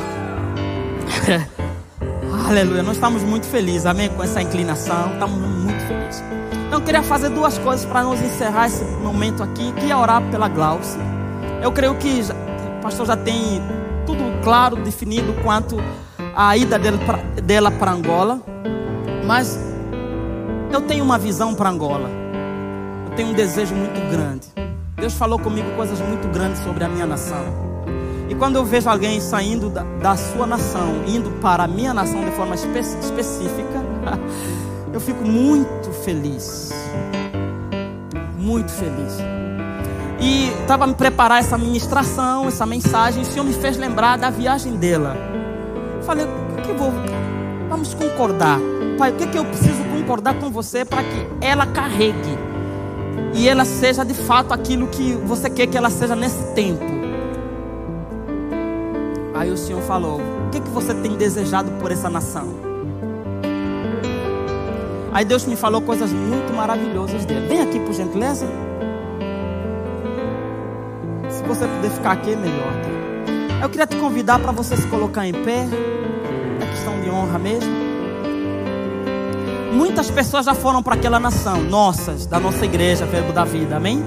[2.48, 4.08] Aleluia, nós estamos muito felizes, amém?
[4.08, 6.22] Com essa inclinação, estamos muito felizes.
[6.66, 9.72] Então, eu queria fazer duas coisas para nos encerrar esse momento aqui.
[9.72, 11.00] Queria orar pela Glaucia.
[11.62, 12.22] Eu creio que
[12.78, 13.62] o pastor já tem
[14.06, 15.76] tudo claro, definido quanto
[16.34, 16.78] a ida
[17.42, 18.40] dela para Angola.
[19.26, 19.58] Mas
[20.72, 22.17] eu tenho uma visão para Angola.
[23.18, 24.46] Tenho um desejo muito grande.
[24.94, 27.44] Deus falou comigo coisas muito grandes sobre a minha nação.
[28.28, 32.24] E quando eu vejo alguém saindo da, da sua nação, indo para a minha nação
[32.24, 33.82] de forma espe específica,
[34.94, 36.70] eu fico muito feliz.
[38.36, 39.18] Muito feliz.
[40.20, 44.30] E estava me preparar essa ministração, essa mensagem, e o Senhor me fez lembrar da
[44.30, 45.16] viagem dela.
[46.02, 46.92] Falei, o que eu vou?
[47.68, 48.60] Vamos concordar.
[48.96, 52.47] Pai, o que, que eu preciso concordar com você para que ela carregue
[53.38, 56.84] e ela seja de fato aquilo que você quer que ela seja nesse tempo?
[59.32, 62.48] Aí o Senhor falou: O que, que você tem desejado por essa nação?
[65.12, 67.46] Aí Deus me falou coisas muito maravilhosas dele.
[67.46, 68.46] Vem aqui, por gentileza.
[71.30, 72.72] Se você puder ficar aqui, é melhor.
[72.82, 73.62] Tá?
[73.62, 75.64] Eu queria te convidar para você se colocar em pé.
[76.60, 77.77] É questão de honra mesmo.
[79.78, 84.02] Muitas pessoas já foram para aquela nação, nossas, da nossa igreja, Verbo da Vida, amém?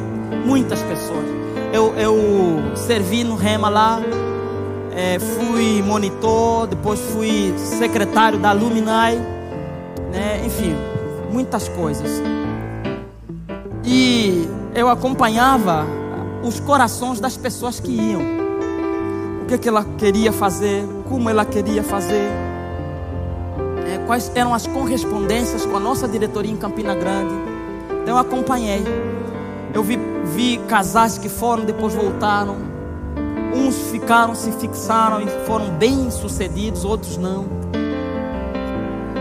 [0.46, 1.24] Muitas pessoas.
[1.72, 4.02] Eu, eu servi no Rema lá,
[4.94, 9.16] é, fui monitor, depois fui secretário da Luminai,
[10.12, 10.42] né?
[10.46, 10.76] enfim,
[11.32, 12.22] muitas coisas.
[13.86, 15.86] E eu acompanhava
[16.44, 18.22] os corações das pessoas que iam.
[19.44, 22.41] O que, que ela queria fazer, como ela queria fazer
[24.06, 27.34] quais eram as correspondências com a nossa diretoria em Campina Grande.
[28.02, 28.84] Então eu acompanhei.
[29.74, 29.98] Eu vi,
[30.36, 32.58] vi casais que foram, depois voltaram.
[33.54, 37.46] Uns ficaram, se fixaram e foram bem sucedidos, outros não.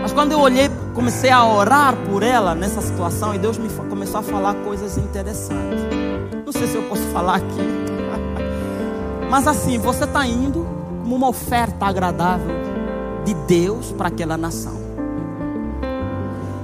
[0.01, 4.19] Mas quando eu olhei, comecei a orar por ela nessa situação e Deus me começou
[4.19, 5.79] a falar coisas interessantes.
[6.45, 7.61] Não sei se eu posso falar aqui.
[9.29, 10.65] Mas assim, você está indo
[11.01, 12.60] como uma oferta agradável
[13.23, 14.79] de Deus para aquela nação.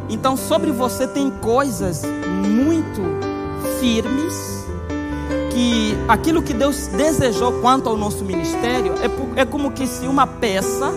[0.10, 3.02] Então, sobre você tem coisas muito
[3.80, 4.66] firmes
[5.52, 8.94] que aquilo que Deus desejou quanto ao nosso ministério
[9.36, 10.92] é, é como que se uma peça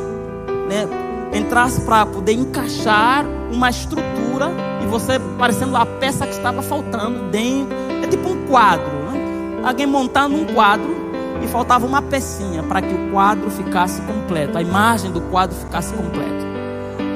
[0.68, 0.86] né,
[1.32, 4.50] entrasse para poder encaixar uma estrutura
[4.82, 7.74] e você parecendo a peça que estava faltando dentro.
[8.02, 8.86] É tipo um quadro.
[8.86, 9.60] Né?
[9.64, 10.99] Alguém montando um quadro
[11.42, 15.92] e faltava uma pecinha para que o quadro ficasse completo, a imagem do quadro ficasse
[15.94, 16.46] completo.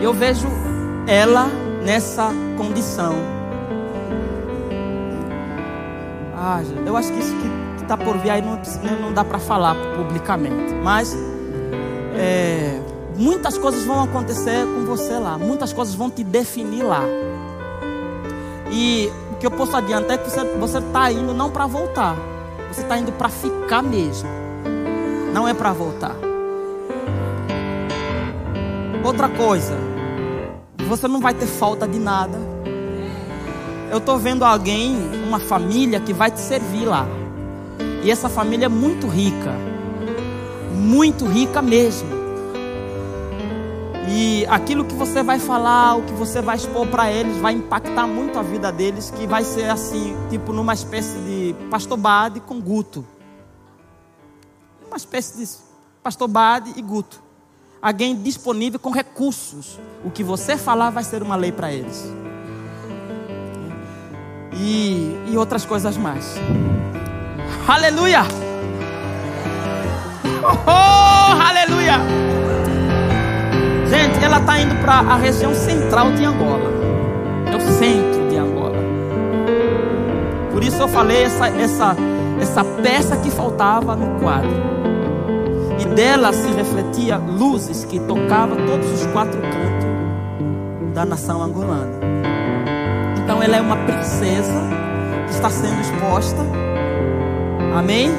[0.00, 0.46] Eu vejo
[1.06, 1.46] ela
[1.84, 3.14] nessa condição.
[6.36, 8.60] Ah, eu acho que isso que está por vir aí não,
[9.00, 10.74] não dá para falar publicamente.
[10.74, 11.16] Mas
[12.16, 12.80] é,
[13.16, 15.38] muitas coisas vão acontecer com você lá.
[15.38, 17.02] Muitas coisas vão te definir lá.
[18.70, 22.16] E o que eu posso adiantar é que você está indo não para voltar.
[22.74, 24.28] Você está indo para ficar mesmo.
[25.32, 26.16] Não é para voltar.
[29.04, 29.74] Outra coisa
[30.88, 32.38] você não vai ter falta de nada.
[33.90, 34.96] Eu estou vendo alguém,
[35.26, 37.06] uma família que vai te servir lá.
[38.02, 39.52] E essa família é muito rica.
[40.72, 42.13] Muito rica mesmo.
[44.08, 48.06] E aquilo que você vai falar, o que você vai expor para eles, vai impactar
[48.06, 52.60] muito a vida deles, que vai ser assim, tipo numa espécie de pastor Bade com
[52.60, 53.04] Guto.
[54.86, 55.50] Uma espécie de
[56.02, 57.24] pastor Bade e Guto
[57.84, 59.78] alguém disponível com recursos.
[60.02, 62.10] O que você falar vai ser uma lei para eles.
[64.54, 66.36] E, e outras coisas mais.
[67.68, 68.22] Aleluia!
[70.42, 72.43] Oh, oh aleluia!
[73.94, 76.68] Gente, ela está indo para a região central de Angola.
[77.46, 78.76] É o centro de Angola.
[80.50, 81.96] Por isso eu falei essa, essa,
[82.40, 84.50] essa peça que faltava no quadro
[85.78, 91.92] e dela se refletia luzes que tocavam todos os quatro cantos da nação angolana.
[93.22, 94.60] Então ela é uma princesa
[95.28, 96.42] que está sendo exposta,
[97.78, 98.10] amém?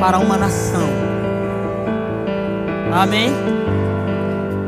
[0.00, 0.88] Para uma nação,
[2.92, 3.30] amém?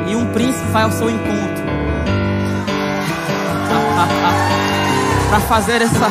[0.07, 1.63] E um príncipe vai ao seu encontro
[5.31, 6.11] para fazer essa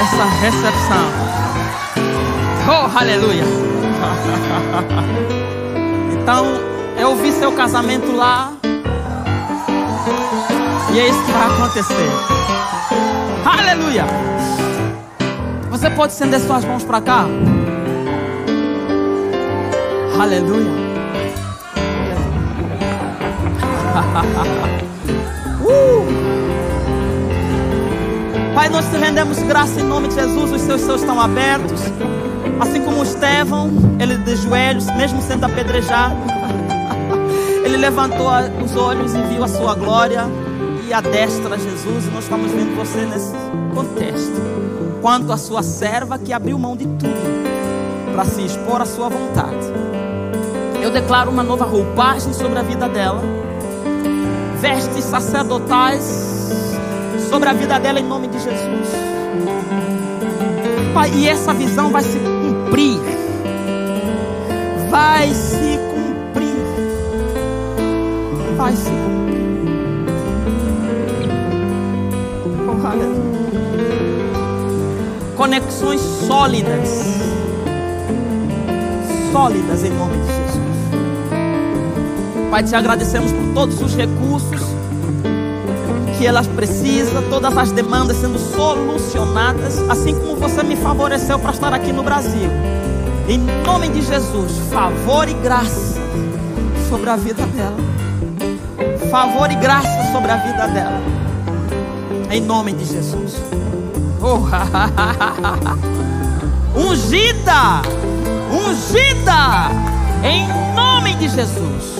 [0.00, 1.28] essa recepção.
[2.66, 3.44] Oh, aleluia!
[6.20, 6.46] então,
[6.98, 8.52] eu vi seu casamento lá.
[10.92, 12.10] E é isso que vai acontecer.
[13.44, 14.04] Aleluia!
[15.70, 17.26] Você pode estender suas mãos para cá?
[20.20, 20.87] Aleluia.
[25.60, 26.28] Uh!
[28.54, 30.52] Pai, nós te rendemos graça em nome de Jesus.
[30.52, 31.80] Os seus céus estão abertos.
[32.60, 33.70] Assim como Estevão,
[34.00, 36.16] ele de joelhos, mesmo sendo apedrejado,
[37.64, 38.28] ele levantou
[38.64, 40.24] os olhos e viu a sua glória
[40.86, 42.06] e a destra Jesus.
[42.06, 43.34] E nós estamos vendo você nesse
[43.74, 44.40] contexto.
[45.02, 49.72] Quanto a sua serva que abriu mão de tudo para se expor à sua vontade.
[50.82, 53.47] Eu declaro uma nova roupagem sobre a vida dela
[54.60, 56.02] vestes sacerdotais
[57.30, 58.88] sobre a vida dela em nome de Jesus.
[60.94, 62.98] Pai, e essa visão vai se cumprir.
[64.90, 66.56] Vai se cumprir.
[68.56, 69.28] Vai se cumprir.
[72.66, 73.28] Oh, aleluia.
[75.36, 76.88] Conexões sólidas.
[79.30, 80.47] Sólidas em nome de Jesus.
[82.50, 84.60] Pai, te agradecemos por todos os recursos
[86.18, 91.72] que elas precisam, todas as demandas sendo solucionadas, assim como você me favoreceu para estar
[91.74, 92.50] aqui no Brasil.
[93.28, 96.00] Em nome de Jesus, favor e graça
[96.88, 97.76] sobre a vida dela.
[99.10, 101.00] Favor e graça sobre a vida dela.
[102.30, 103.36] Em nome de Jesus.
[104.20, 104.38] Oh,
[106.78, 107.82] ungida!
[108.50, 109.70] Ungida!
[110.24, 111.97] Em nome de Jesus.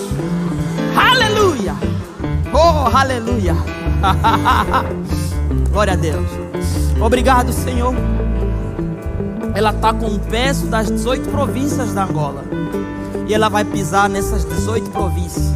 [1.29, 1.75] Aleluia!
[2.51, 3.55] Oh, aleluia!
[5.71, 6.27] Glória a Deus.
[6.99, 7.93] Obrigado, Senhor.
[9.53, 12.43] Ela está com o peso das 18 províncias da Angola.
[13.27, 15.53] E ela vai pisar nessas 18 províncias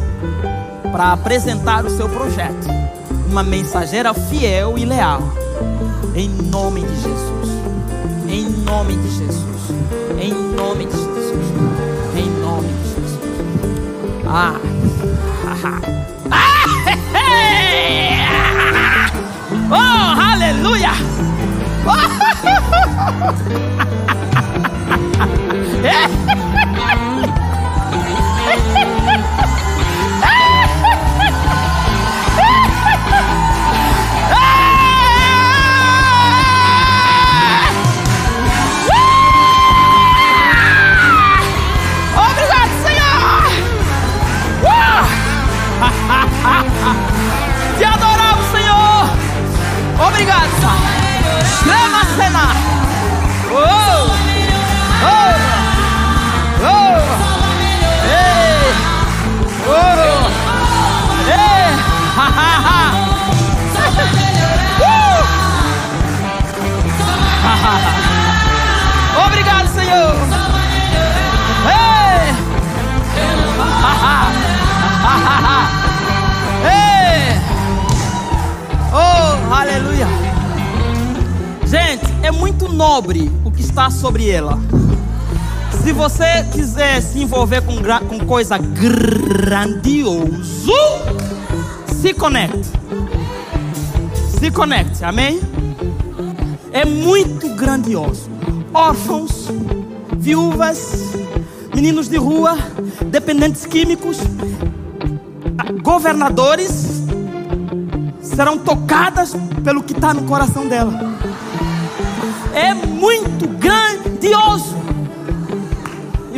[0.92, 2.68] para apresentar o seu projeto.
[3.28, 5.22] Uma mensageira fiel e leal.
[6.14, 7.48] Em nome de Jesus.
[8.28, 9.70] Em nome de Jesus.
[10.22, 11.52] Em nome de Jesus.
[12.16, 13.18] Em nome de Jesus.
[14.24, 14.60] Ah.
[19.70, 20.92] Oh, aleluia!
[25.78, 26.34] Obrigado,
[86.14, 87.74] você quiser se envolver com,
[88.06, 89.92] com coisa grandioso,
[91.88, 92.70] se conecte.
[94.38, 95.40] Se conecte, amém?
[96.72, 98.30] É muito grandioso.
[98.72, 99.48] Órfãos,
[100.16, 101.16] viúvas,
[101.74, 102.56] meninos de rua,
[103.06, 104.18] dependentes químicos,
[105.82, 107.02] governadores
[108.22, 109.34] serão tocadas
[109.64, 110.92] pelo que está no coração dela.
[112.54, 114.73] É muito grandioso.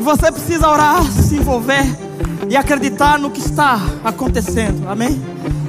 [0.06, 1.84] Você precisa orar, se envolver
[2.48, 4.88] e acreditar no que está acontecendo.
[4.88, 5.20] Amém?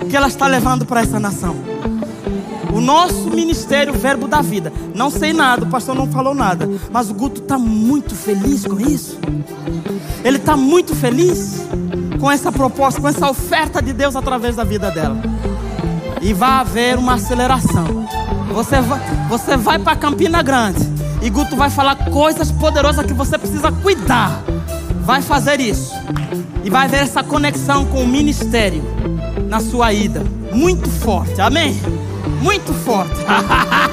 [0.08, 1.56] Que ela está levando para essa nação.
[2.72, 4.72] O nosso ministério, Verbo da Vida.
[4.94, 6.70] Não sei nada, o pastor não falou nada.
[6.92, 9.18] Mas o Guto está muito feliz com isso.
[10.24, 11.64] Ele está muito feliz
[12.20, 15.18] com essa proposta, com essa oferta de Deus através da vida dela.
[16.22, 18.08] E vai haver uma aceleração.
[18.54, 20.97] Você vai, você vai para Campina Grande.
[21.22, 24.42] E Guto vai falar coisas poderosas que você precisa cuidar.
[25.02, 25.94] Vai fazer isso.
[26.64, 28.84] E vai haver essa conexão com o ministério
[29.50, 30.24] na sua ida.
[30.52, 31.40] Muito forte.
[31.42, 31.80] Amém?
[32.42, 33.16] Muito forte.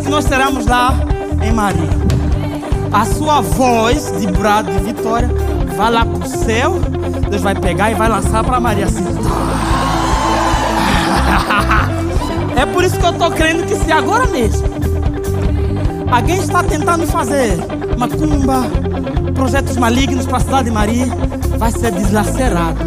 [0.00, 0.94] que nós teremos lá
[1.42, 1.88] em Maria.
[2.92, 5.28] A sua voz de brado de vitória
[5.76, 6.80] vai lá para o céu.
[7.28, 9.04] Deus vai pegar e vai lançar para Maria assim.
[12.56, 14.66] É por isso que eu estou crendo que se agora mesmo
[16.10, 17.58] alguém está tentando fazer
[17.98, 18.64] macumba,
[19.34, 21.06] projetos malignos para a cidade de Maria,
[21.58, 22.78] vai ser deslacerado,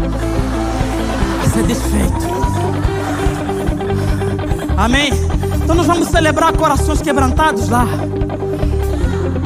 [1.38, 2.40] vai ser desfeito.
[4.78, 5.12] Amém?
[5.70, 7.86] Então nós vamos celebrar corações quebrantados lá,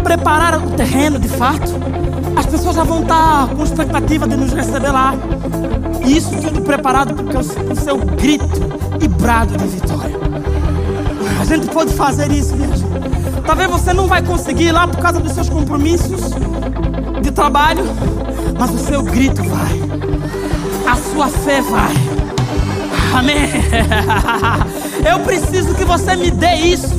[0.06, 1.70] preparar o terreno de fato.
[2.38, 5.16] As pessoas já vão estar com expectativa de nos receber lá.
[6.06, 8.46] E isso tudo preparado porque o seu grito
[9.02, 10.16] e brado de vitória.
[11.42, 12.88] A gente pode fazer isso, minha gente.
[13.46, 16.32] Talvez você não vai conseguir ir lá por causa dos seus compromissos
[17.22, 17.84] de trabalho,
[18.58, 20.90] mas o seu grito vai.
[20.90, 21.94] A sua fé vai.
[23.14, 23.50] Amém.
[25.06, 26.96] Eu preciso que você me dê isso.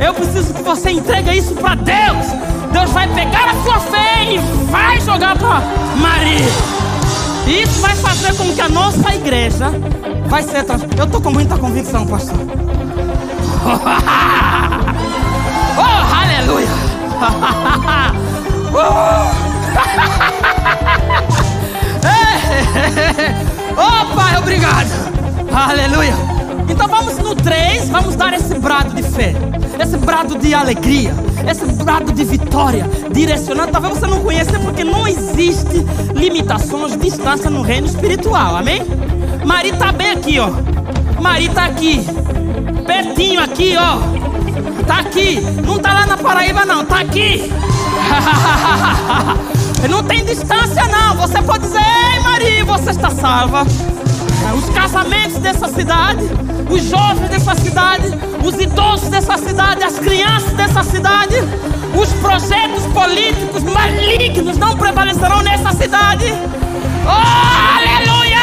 [0.00, 2.26] Eu preciso que você entregue isso para Deus.
[2.72, 4.38] Deus vai pegar a sua fé e
[4.70, 5.62] vai jogar para
[5.96, 6.46] Maria.
[7.46, 9.70] Isso vai fazer com que a nossa igreja
[10.26, 10.82] vai ser trans...
[10.96, 12.36] Eu estou com muita convicção, pastor.
[15.78, 16.66] oh, aleluia!
[23.76, 23.76] oh,
[24.16, 24.88] Pai, obrigado.
[25.52, 26.35] Aleluia.
[26.86, 29.34] Então vamos no 3, vamos dar esse brado de fé,
[29.82, 31.12] esse brado de alegria,
[31.50, 33.72] esse brado de vitória, direcionando.
[33.72, 35.84] Talvez você não conheça porque não existe
[36.14, 38.82] limitações distância no reino espiritual, amém?
[39.44, 40.50] Maria está bem aqui, ó.
[41.20, 42.06] Maria está aqui,
[42.86, 44.84] pertinho aqui, ó.
[44.84, 47.50] Tá aqui, não tá lá na Paraíba não, tá aqui.
[49.90, 51.16] não tem distância não.
[51.16, 51.82] Você pode dizer,
[52.14, 53.66] ei Maria, você está salva.
[54.56, 56.22] Os casamentos dessa cidade,
[56.68, 58.06] os jovens dessa cidade,
[58.44, 61.36] os idosos dessa cidade, as crianças dessa cidade,
[61.94, 66.32] os projetos políticos malignos não prevalecerão nessa cidade.
[67.04, 68.36] Oh, aleluia!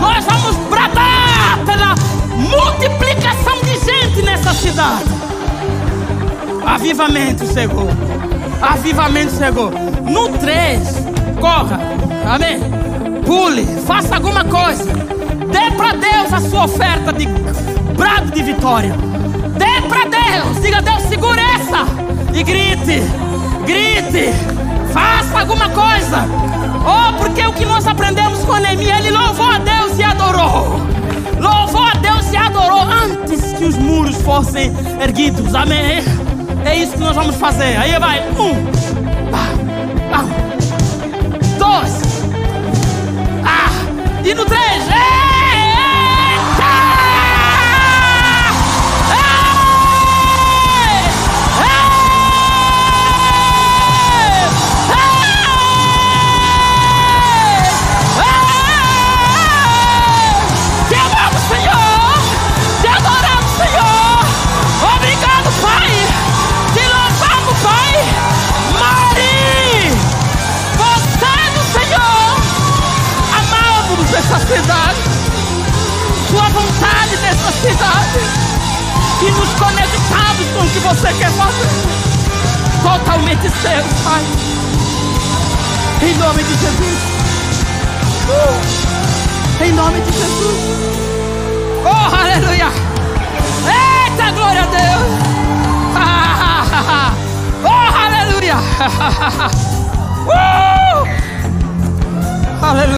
[0.00, 1.94] Nós vamos bradar pela
[2.36, 5.10] multiplicação de gente nessa cidade.
[6.66, 7.88] Avivamento chegou.
[8.60, 9.70] Avivamento chegou.
[10.04, 10.88] No 3,
[11.40, 11.78] corra.
[12.26, 12.60] Amém.
[13.24, 15.17] Pule, faça alguma coisa.
[15.50, 17.26] Dê para Deus a sua oferta de
[17.96, 18.94] brado de vitória.
[19.56, 20.62] Dê para Deus.
[20.62, 21.86] Diga, Deus, segura essa.
[22.32, 23.02] E grite,
[23.66, 24.32] grite.
[24.92, 26.26] Faça alguma coisa.
[26.84, 30.80] Oh, porque o que nós aprendemos com Neemias, ele louvou a Deus e adorou.
[31.40, 35.54] Louvou a Deus e adorou antes que os muros fossem erguidos.
[35.54, 36.02] Amém.
[36.64, 37.76] É isso que nós vamos fazer.
[37.76, 38.20] Aí vai.
[38.30, 38.54] Um.
[39.32, 40.24] Ah, ah.
[41.58, 42.00] Dois.
[43.44, 43.70] Ah.
[44.24, 44.82] E no três.
[44.84, 45.17] Eita!
[74.28, 74.98] Amamos essa cidade.
[76.28, 78.20] Sua vontade nessa cidade.
[79.22, 81.68] E nos conectamos com o que você quer fazer.
[82.82, 84.22] Totalmente seu, Pai.
[86.02, 86.98] Em nome de Jesus.
[88.28, 89.64] Uh.
[89.64, 90.58] Em nome de Jesus.
[91.84, 92.70] Oh, aleluia.
[93.66, 95.28] Eita, glória a Deus.
[97.64, 98.56] Oh, aleluia.
[100.28, 100.68] Uh.
[102.60, 102.86] Aleluia.